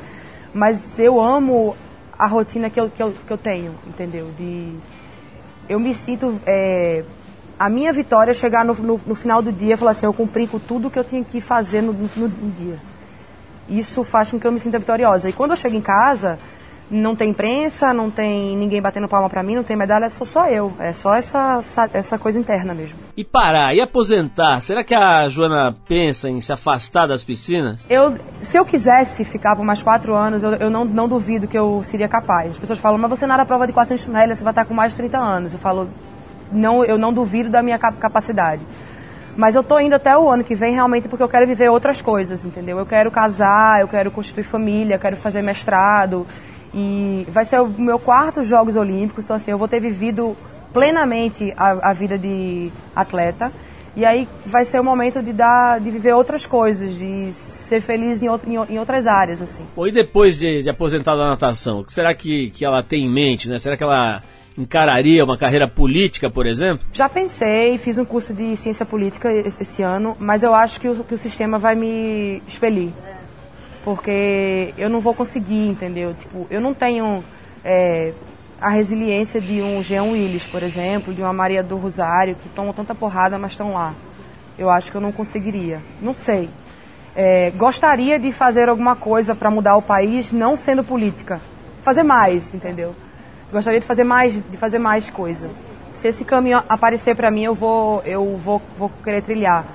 Mas 0.53 0.97
eu 0.99 1.21
amo 1.21 1.75
a 2.17 2.27
rotina 2.27 2.69
que 2.69 2.79
eu, 2.79 2.89
que 2.89 3.01
eu, 3.01 3.13
que 3.25 3.32
eu 3.32 3.38
tenho, 3.38 3.75
entendeu? 3.88 4.29
De, 4.38 4.75
eu 5.69 5.79
me 5.79 5.93
sinto. 5.93 6.39
é, 6.45 7.03
a 7.57 7.69
minha 7.69 7.93
vitória 7.93 8.32
é 8.32 8.34
chegar 8.34 8.65
no, 8.65 8.73
no, 8.73 8.99
no 9.05 9.13
final 9.13 9.39
do 9.39 9.51
dia 9.51 9.75
e 9.75 9.77
falar 9.77 9.91
assim, 9.91 10.07
eu 10.07 10.13
cumpri 10.13 10.47
com 10.47 10.57
tudo 10.57 10.89
que 10.89 10.97
eu 10.97 11.03
tinha 11.03 11.23
que 11.23 11.39
fazer 11.39 11.82
no, 11.84 11.93
no, 11.93 12.27
no 12.27 12.51
dia. 12.51 12.79
Isso 13.69 14.03
faz 14.03 14.32
com 14.32 14.39
que 14.39 14.47
eu 14.47 14.51
me 14.51 14.59
sinta 14.59 14.79
vitoriosa. 14.79 15.29
E 15.29 15.34
quando 15.34 15.51
eu 15.51 15.55
chego 15.55 15.75
em 15.75 15.82
casa, 15.82 16.39
não 16.91 17.15
tem 17.15 17.29
imprensa, 17.29 17.93
não 17.93 18.11
tem 18.11 18.55
ninguém 18.57 18.81
batendo 18.81 19.07
palma 19.07 19.29
pra 19.29 19.41
mim, 19.41 19.55
não 19.55 19.63
tem 19.63 19.77
medalha, 19.77 20.09
sou 20.09 20.27
só 20.27 20.47
eu. 20.49 20.73
É 20.77 20.91
só 20.91 21.15
essa, 21.15 21.57
essa, 21.59 21.89
essa 21.93 22.19
coisa 22.19 22.37
interna 22.37 22.73
mesmo. 22.73 22.99
E 23.15 23.23
parar, 23.23 23.73
e 23.73 23.79
aposentar? 23.79 24.59
Será 24.61 24.83
que 24.83 24.93
a 24.93 25.27
Joana 25.29 25.73
pensa 25.87 26.29
em 26.29 26.41
se 26.41 26.51
afastar 26.51 27.07
das 27.07 27.23
piscinas? 27.23 27.85
Eu, 27.89 28.15
se 28.41 28.57
eu 28.59 28.65
quisesse 28.65 29.23
ficar 29.23 29.55
por 29.55 29.63
mais 29.63 29.81
quatro 29.81 30.13
anos, 30.13 30.43
eu, 30.43 30.51
eu 30.55 30.69
não, 30.69 30.83
não 30.83 31.07
duvido 31.07 31.47
que 31.47 31.57
eu 31.57 31.81
seria 31.85 32.09
capaz. 32.09 32.51
As 32.51 32.57
pessoas 32.57 32.77
falam, 32.79 32.97
mas 32.99 33.09
você 33.09 33.25
nada 33.25 33.43
a 33.43 33.45
prova 33.45 33.65
de 33.65 33.71
400 33.71 34.05
metros, 34.07 34.37
você 34.39 34.43
vai 34.43 34.51
estar 34.51 34.65
com 34.65 34.73
mais 34.73 34.91
de 34.91 34.97
30 34.97 35.17
anos. 35.17 35.53
Eu 35.53 35.59
falo, 35.59 35.89
não, 36.51 36.83
eu 36.83 36.97
não 36.97 37.13
duvido 37.13 37.49
da 37.49 37.63
minha 37.63 37.79
cap- 37.79 37.97
capacidade. 37.97 38.61
Mas 39.37 39.55
eu 39.55 39.63
tô 39.63 39.79
indo 39.79 39.93
até 39.95 40.17
o 40.17 40.29
ano 40.29 40.43
que 40.43 40.53
vem 40.53 40.73
realmente 40.73 41.07
porque 41.07 41.23
eu 41.23 41.29
quero 41.29 41.47
viver 41.47 41.69
outras 41.69 42.01
coisas, 42.01 42.45
entendeu? 42.45 42.77
Eu 42.77 42.85
quero 42.85 43.09
casar, 43.09 43.79
eu 43.79 43.87
quero 43.87 44.11
constituir 44.11 44.43
família, 44.43 44.95
eu 44.95 44.99
quero 44.99 45.15
fazer 45.15 45.41
mestrado. 45.41 46.27
E 46.74 47.26
vai 47.30 47.43
ser 47.45 47.59
o 47.61 47.67
meu 47.67 47.99
quarto 47.99 48.43
Jogos 48.43 48.76
Olímpicos, 48.76 49.26
então 49.26 49.36
assim, 49.36 49.51
eu 49.51 49.57
vou 49.57 49.67
ter 49.67 49.80
vivido 49.80 50.36
plenamente 50.74 51.53
a, 51.57 51.89
a 51.89 51.93
vida 51.93 52.17
de 52.17 52.72
atleta. 52.95 53.51
E 53.95 54.05
aí 54.05 54.26
vai 54.45 54.63
ser 54.63 54.80
o 54.80 54.84
momento 54.84 55.22
de 55.22 55.34
dar, 55.34 55.80
de 55.82 55.91
viver 55.91 56.13
outras 56.13 56.45
coisas, 56.45 56.97
de 56.97 57.34
ser 57.34 57.82
feliz 57.82 58.24
em, 58.24 58.28
out- 58.28 58.47
em, 58.49 58.55
em 58.74 58.80
outras 58.80 59.05
áreas, 59.05 59.41
assim. 59.41 59.63
Bom, 59.76 59.86
e 59.86 59.91
depois 59.91 60.38
de, 60.38 60.63
de 60.63 60.69
aposentar 60.69 61.15
da 61.17 61.28
natação, 61.28 61.82
o 61.82 61.84
que 61.84 61.91
será 61.91 62.13
que, 62.13 62.49
que 62.51 62.63
ela 62.63 62.82
tem 62.82 63.03
em 63.05 63.09
mente, 63.09 63.49
né? 63.49 63.59
Será 63.59 63.76
que 63.76 63.84
ela 63.84 64.24
encararia 64.57 65.24
uma 65.26 65.38
carreira 65.38 65.67
política, 65.67 66.30
por 66.30 66.45
exemplo? 66.45 66.88
Já 66.93 67.09
pensei, 67.09 67.78
fiz 67.78 67.97
um 67.97 68.05
curso 68.05 68.34
de 68.34 68.55
ciência 68.55 68.86
política 68.86 69.30
esse 69.59 69.82
ano, 69.82 70.15
mas 70.17 70.41
eu 70.41 70.53
acho 70.53 70.80
que 70.80 70.88
o, 70.88 71.03
que 71.03 71.13
o 71.13 71.17
sistema 71.17 71.57
vai 71.57 71.76
me 71.76 72.41
expelir. 72.47 72.91
Porque 73.84 74.73
eu 74.77 74.89
não 74.89 74.99
vou 74.99 75.13
conseguir, 75.13 75.67
entendeu? 75.67 76.13
Tipo, 76.13 76.45
eu 76.49 76.61
não 76.61 76.73
tenho 76.73 77.23
é, 77.63 78.13
a 78.59 78.69
resiliência 78.69 79.41
de 79.41 79.61
um 79.61 79.82
Jean 79.82 80.03
Willis, 80.03 80.45
por 80.45 80.61
exemplo, 80.61 81.13
de 81.13 81.21
uma 81.21 81.34
Maria 81.34 81.63
do 81.63 81.77
Rosário, 81.77 82.36
que 82.36 82.47
tomam 82.49 82.73
tanta 82.73 82.93
porrada, 82.93 83.39
mas 83.39 83.51
estão 83.51 83.73
lá. 83.73 83.95
Eu 84.57 84.69
acho 84.69 84.91
que 84.91 84.97
eu 84.97 85.01
não 85.01 85.11
conseguiria. 85.11 85.82
Não 85.99 86.13
sei. 86.13 86.47
É, 87.15 87.51
gostaria 87.51 88.19
de 88.19 88.32
fazer 88.32 88.69
alguma 88.69 88.95
coisa 88.95 89.34
para 89.34 89.49
mudar 89.49 89.75
o 89.75 89.82
país, 89.82 90.32
não 90.32 90.55
sendo 90.55 90.84
política. 90.84 91.41
Fazer 91.82 92.03
mais, 92.03 92.53
entendeu? 92.53 92.95
Gostaria 93.51 93.79
de 93.79 93.86
fazer 93.86 94.03
mais, 94.03 94.34
de 94.34 94.57
fazer 94.57 94.77
mais 94.77 95.09
coisa. 95.09 95.49
Se 95.91 96.07
esse 96.07 96.23
caminho 96.23 96.63
aparecer 96.69 97.15
para 97.15 97.29
mim, 97.29 97.43
eu 97.43 97.55
vou, 97.55 98.01
eu 98.05 98.38
vou, 98.38 98.61
vou 98.77 98.91
querer 99.03 99.23
trilhar. 99.23 99.65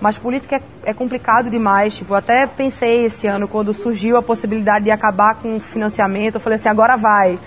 Mas 0.00 0.16
política 0.16 0.56
é, 0.56 0.90
é 0.90 0.94
complicado 0.94 1.50
demais. 1.50 1.94
Tipo, 1.94 2.14
eu 2.14 2.16
até 2.16 2.46
pensei 2.46 3.04
esse 3.04 3.26
ano 3.26 3.46
quando 3.46 3.74
surgiu 3.74 4.16
a 4.16 4.22
possibilidade 4.22 4.86
de 4.86 4.90
acabar 4.90 5.34
com 5.36 5.56
o 5.56 5.60
financiamento, 5.60 6.36
eu 6.36 6.40
falei 6.40 6.56
assim, 6.56 6.68
agora 6.68 6.96
vai. 6.96 7.38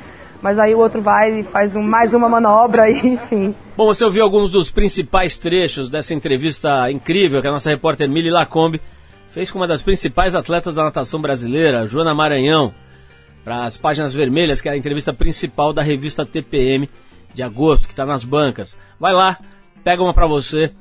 Mas 0.42 0.60
aí 0.60 0.76
o 0.76 0.80
outro 0.80 1.02
vai 1.02 1.40
e 1.40 1.44
faz 1.44 1.76
um, 1.76 1.82
mais 1.82 2.14
uma 2.14 2.30
manobra 2.30 2.90
e 2.90 3.00
enfim. 3.08 3.56
Bom, 3.76 3.86
você 3.86 4.04
ouviu 4.04 4.24
alguns 4.24 4.52
dos 4.52 4.70
principais 4.70 5.38
trechos 5.38 5.90
dessa 5.90 6.14
entrevista 6.14 6.92
incrível 6.92 7.42
que 7.42 7.48
a 7.48 7.52
nossa 7.52 7.70
repórter 7.70 8.10
Mili 8.10 8.30
Lacombe 8.30 8.82
fez 9.32 9.50
com 9.50 9.58
uma 9.58 9.68
das 9.68 9.82
principais 9.82 10.36
atletas 10.36 10.76
da 10.76 10.84
natação 10.84 11.20
brasileira, 11.20 11.88
Joana 11.88 12.14
Maranhão, 12.14 12.74
para 13.44 13.66
as 13.66 13.78
páginas 13.78 14.14
vermelhas, 14.14 14.62
que 14.62 14.70
é 14.70 14.74
a 14.74 14.78
entrevista 14.78 15.12
principal 15.12 15.74
da 15.74 15.82
revista 15.82 16.24
TPM 16.24 16.88
de 17.34 17.42
agosto, 17.42 17.88
que 17.88 17.94
está 17.94 18.06
nas 18.06 18.24
bancas. 18.24 18.78
Vai 19.00 19.12
lá, 19.12 19.40
pega 19.84 20.04
uma 20.04 20.14
para 20.14 20.28
você, 20.28 20.72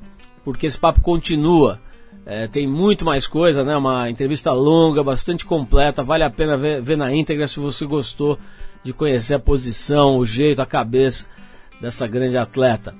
porque 0.43 0.65
esse 0.65 0.77
papo 0.77 1.01
continua 1.01 1.79
É, 2.25 2.47
tem 2.47 2.65
muito 2.65 3.03
mais 3.03 3.27
coisa, 3.27 3.63
né? 3.65 3.75
Uma 3.75 4.09
entrevista 4.09 4.53
longa, 4.53 5.03
bastante 5.03 5.45
completa. 5.45 6.03
Vale 6.03 6.23
a 6.23 6.29
pena 6.29 6.55
ver, 6.55 6.81
ver 6.81 6.97
na 6.97 7.13
íntegra 7.13 7.47
se 7.47 7.59
você 7.59 7.85
gostou 7.85 8.39
de 8.81 8.93
conhecer 8.93 9.33
a 9.33 9.39
posição, 9.39 10.17
o 10.17 10.25
jeito, 10.25 10.61
a 10.61 10.65
cabeça 10.65 11.27
dessa 11.81 12.07
grande 12.07 12.37
atleta. 12.37 12.95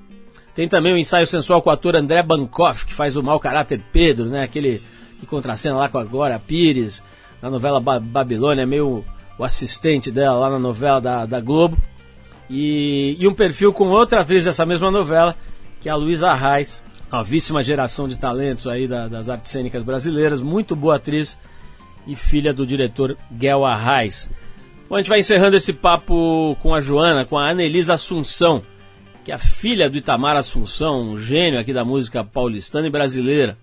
Tem 0.54 0.68
também 0.68 0.94
o 0.94 0.98
ensaio 0.98 1.26
sensual 1.26 1.62
com 1.62 1.70
o 1.70 1.74
ator 1.74 1.96
André 1.96 2.22
Bankoff, 2.22 2.86
que 2.86 2.94
faz 2.94 3.16
o 3.16 3.24
mau 3.24 3.40
caráter 3.40 3.82
Pedro, 3.94 4.26
né? 4.26 4.44
Aquele 4.44 4.82
que 5.20 5.26
contracena 5.26 5.78
lá 5.78 5.88
com 5.88 5.98
a 5.98 6.04
Glória 6.04 6.38
Pires, 6.38 7.02
na 7.42 7.50
novela 7.50 7.80
ba 7.80 8.00
Babilônia, 8.00 8.66
meio 8.66 9.06
o 9.40 9.44
assistente 9.44 10.12
dela 10.12 10.38
lá 10.38 10.50
na 10.50 10.60
novela 10.60 11.00
da, 11.00 11.26
da 11.26 11.40
Globo. 11.40 11.78
E, 12.50 13.16
e 13.18 13.26
um 13.26 13.34
perfil 13.34 13.72
com 13.72 13.88
outra 13.88 14.20
atriz 14.20 14.44
dessa 14.44 14.66
mesma 14.66 14.92
novela, 14.92 15.34
que 15.80 15.88
é 15.88 15.92
a 15.94 15.96
Luísa 15.96 16.30
Arraes, 16.30 16.84
novíssima 17.18 17.64
geração 17.64 18.08
de 18.08 18.18
talentos 18.18 18.66
aí 18.68 18.88
da- 18.88 19.08
das 19.08 19.30
artes 19.30 19.52
cênicas 19.52 19.84
brasileiras, 19.84 20.42
muito 20.42 20.76
boa 20.76 20.96
atriz 20.96 21.38
e 22.08 22.16
filha 22.16 22.52
do 22.52 22.66
diretor 22.66 23.16
Guel 23.32 23.64
Arraes. 23.64 24.30
Bom, 24.90 24.96
a 24.96 24.98
gente 24.98 25.10
vai 25.10 25.20
encerrando 25.20 25.56
esse 25.56 25.74
papo 25.74 26.58
com 26.62 26.74
a 26.74 26.82
Joana, 26.82 27.24
com 27.24 27.38
a 27.38 27.50
Anelisa 27.50 27.94
Assunção, 27.94 28.64
que 29.24 29.32
é 29.32 29.36
a 29.36 29.38
filha 29.38 29.90
do 29.90 29.98
Itamar 29.98 30.36
Assunção, 30.36 31.12
um 31.12 31.18
gênio 31.18 31.60
aqui 31.60 31.72
da 31.72 31.86
música 31.86 32.24
paulistana 32.24 32.88
e 32.88 32.90
brasileira, 32.90 33.58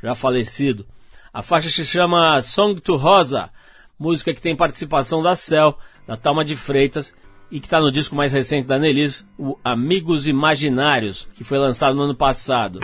já 0.00 0.14
falecido. 0.14 0.86
A 1.34 1.42
faixa 1.42 1.68
se 1.68 1.84
chama 1.84 2.40
Song 2.40 2.80
to 2.80 2.96
Rosa, 2.96 3.50
música 3.98 4.32
que 4.32 4.40
tem 4.40 4.54
participação 4.54 5.22
da 5.22 5.34
Cel, 5.34 5.76
da 6.06 6.16
Talma 6.16 6.44
de 6.44 6.54
Freitas, 6.54 7.12
e 7.50 7.60
que 7.60 7.66
está 7.66 7.80
no 7.80 7.92
disco 7.92 8.16
mais 8.16 8.32
recente 8.32 8.66
da 8.66 8.78
Nelis, 8.78 9.28
o 9.38 9.56
Amigos 9.64 10.26
Imaginários, 10.26 11.28
que 11.34 11.44
foi 11.44 11.58
lançado 11.58 11.94
no 11.94 12.02
ano 12.02 12.14
passado. 12.14 12.80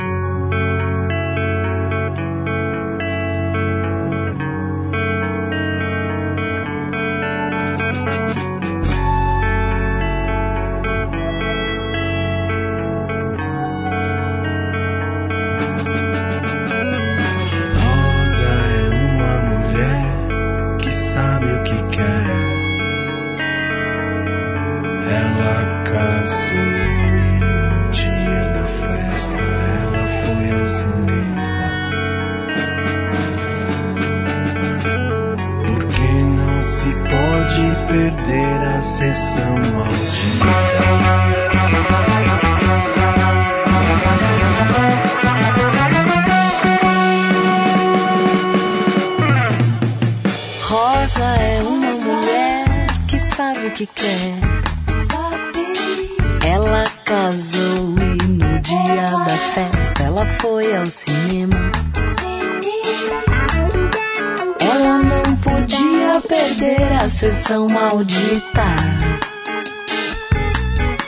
Sessão 67.53 67.69
maldita. 67.69 68.67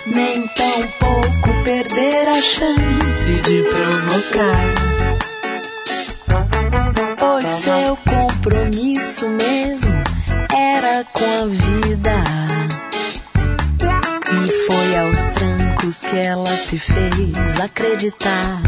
Nem 0.07 0.47
tão 0.49 0.87
pouco 1.01 1.65
perder 1.65 2.29
a 2.29 2.43
chance 2.43 3.41
de 3.43 3.63
provocar. 3.63 4.75
Pois 7.19 7.49
seu 7.49 7.97
compromisso 7.97 9.27
mesmo 9.31 9.95
era 10.53 11.05
com 11.05 11.25
a 11.25 11.47
vida. 11.47 12.25
E 14.31 14.53
foi 14.67 14.99
aos 14.99 15.29
trancos 15.29 16.01
que 16.01 16.17
ela 16.19 16.57
se 16.57 16.77
fez 16.77 17.61
acreditar. 17.61 18.61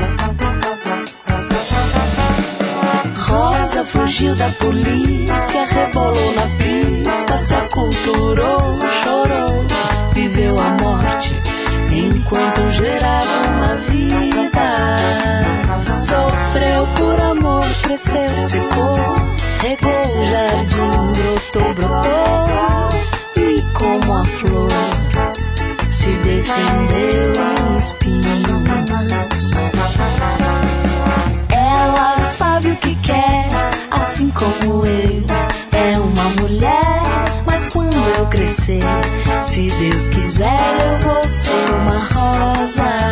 Rosa 3.19 3.85
fugiu 3.85 4.35
da 4.35 4.49
polícia, 4.51 5.67
rebolou 5.67 6.06
cresceu, 17.97 18.39
secou, 18.49 18.95
regou 19.63 19.91
o 19.91 20.27
jardim, 20.27 21.13
brotou, 21.15 21.75
brotou, 21.75 22.91
e 23.39 23.63
como 23.73 24.19
a 24.19 24.25
flor 24.25 24.69
se 25.91 26.15
defendeu 26.19 27.33
em 27.73 27.79
espinhos. 27.79 29.11
Ela 31.49 32.21
sabe 32.21 32.73
o 32.73 32.77
que 32.77 32.95
quer, 32.97 33.49
assim 33.91 34.31
como 34.31 34.85
eu. 34.85 35.25
É 35.73 35.99
uma 35.99 36.25
mulher, 36.43 37.03
mas 37.47 37.65
quando 37.71 37.97
eu 38.19 38.27
crescer, 38.27 38.83
se 39.41 39.71
Deus 39.71 40.11
quiser, 40.11 40.59
eu 40.85 40.99
vou 41.09 41.31
ser 41.31 41.71
uma 41.71 41.99
rosa. 41.99 43.07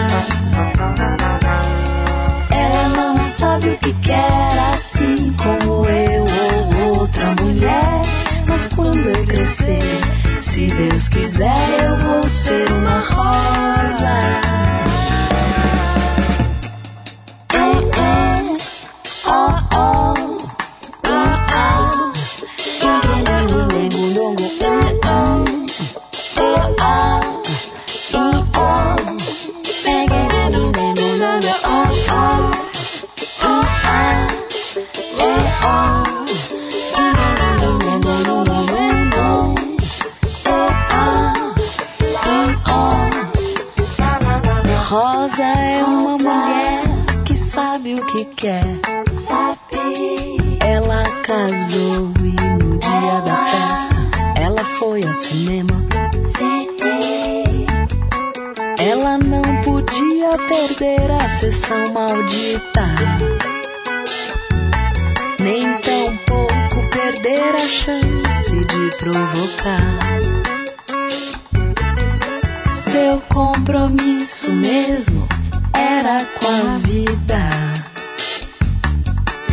Sabe 3.25 3.69
o 3.69 3.77
que 3.79 3.93
quer, 3.95 4.59
assim 4.75 5.33
como 5.33 5.87
eu 5.87 6.27
ou 6.87 6.99
outra 7.01 7.35
mulher. 7.43 8.03
Mas 8.47 8.69
quando 8.69 9.09
eu 9.09 9.27
crescer, 9.27 9.81
se 10.41 10.67
Deus 10.67 11.09
quiser, 11.09 11.57
eu 11.83 11.97
vou 11.99 12.23
ser 12.29 12.71
uma 12.73 13.01
rosa. 13.01 14.45
Que 48.15 48.25
quer. 48.27 48.63
Ela 50.61 51.03
casou 51.23 52.13
e 52.21 52.63
no 52.63 52.79
dia 52.79 53.21
da 53.23 53.37
festa 53.37 53.97
ela 54.41 54.65
foi 54.65 55.03
ao 55.03 55.15
cinema. 55.17 55.85
Ela 58.79 59.19
não 59.19 59.43
podia 59.63 60.39
perder 60.47 61.11
a 61.11 61.29
sessão 61.29 61.93
maldita. 61.93 62.87
Nem 65.41 65.63
tão 65.81 66.17
pouco 66.19 66.91
perder 66.93 67.53
a 67.53 67.67
chance 67.67 68.51
de 68.53 68.97
provocar. 68.97 69.99
Seu 72.71 73.21
compromisso 73.23 74.53
mesmo 74.53 75.27
era 75.73 76.25
com 76.25 76.75
a 76.75 76.79
vida. 76.79 77.84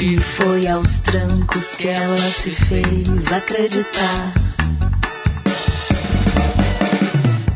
E 0.03 0.17
foi 0.17 0.67
aos 0.67 0.99
trancos 1.01 1.75
que 1.75 1.87
ela 1.87 2.17
se 2.17 2.49
fez 2.49 3.31
acreditar. 3.31 4.33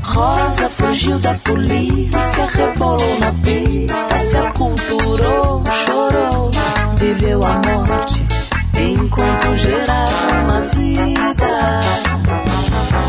Rosa 0.04 0.70
fugiu 0.70 1.18
da 1.18 1.34
polícia, 1.34 2.46
rebolou 2.46 3.20
na 3.20 3.32
pista, 3.32 4.20
se 4.20 4.38
aculturou, 4.38 5.64
chorou, 5.88 6.52
viveu 6.98 7.42
a 7.44 7.54
morte 7.68 8.24
enquanto 8.78 9.56
gerava 9.56 10.44
uma 10.44 10.62
vida. 10.62 11.82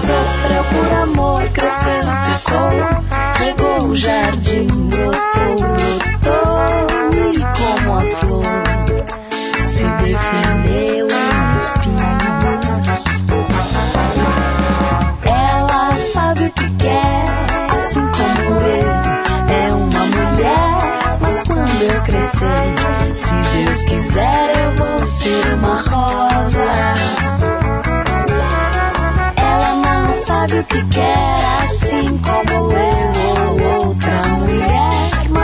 Sofreu 0.00 0.64
por 0.64 0.94
amor, 1.02 1.42
cresceu, 1.50 2.10
secou, 2.10 2.70
regou 3.34 3.90
o 3.90 3.94
jardim, 3.94 4.66
brotou, 4.66 5.56
brotou, 6.22 6.86
e 7.12 7.38
como 7.38 7.96
a 7.96 8.00
flor 8.16 8.95
se 9.76 9.84
defendeu 9.84 11.06
em 11.06 11.56
espinhos. 11.58 12.66
Ela 15.22 15.94
sabe 15.96 16.46
o 16.46 16.50
que 16.50 16.70
quer, 16.76 17.24
assim 17.74 18.00
como 18.00 18.60
eu. 18.62 18.88
É 19.54 19.74
uma 19.74 20.04
mulher, 20.06 21.18
mas 21.20 21.42
quando 21.46 21.82
eu 21.82 22.00
crescer, 22.04 22.74
se 23.14 23.34
Deus 23.34 23.82
quiser, 23.82 24.64
eu 24.64 24.72
vou 24.72 25.06
ser 25.06 25.54
uma 25.54 25.82
rosa 25.82 26.94
Ela 29.36 29.74
não 29.74 30.14
sabe 30.14 30.60
o 30.60 30.64
que 30.64 30.82
quer, 30.86 31.62
assim 31.62 32.16
como 32.16 32.72
eu 32.72 33.60
ou 33.60 33.88
outra 33.88 34.22
mulher. 34.28 34.45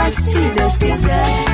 Mas 0.03 0.15
se 0.15 0.49
Deus 0.49 0.75
quiser, 0.75 1.45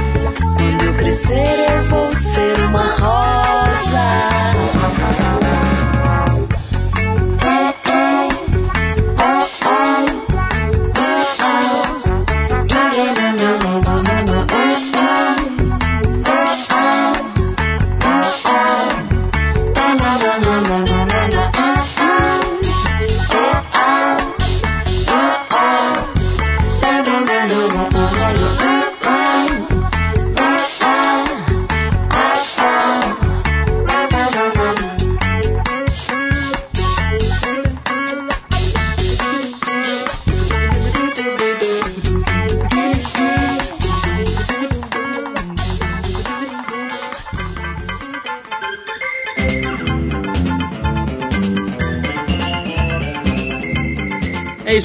quando 0.57 0.83
eu 0.83 0.93
crescer, 0.95 1.69
eu 1.69 1.83
vou 1.83 2.07
ser 2.15 2.59
uma 2.61 2.81
rosa. 2.81 3.99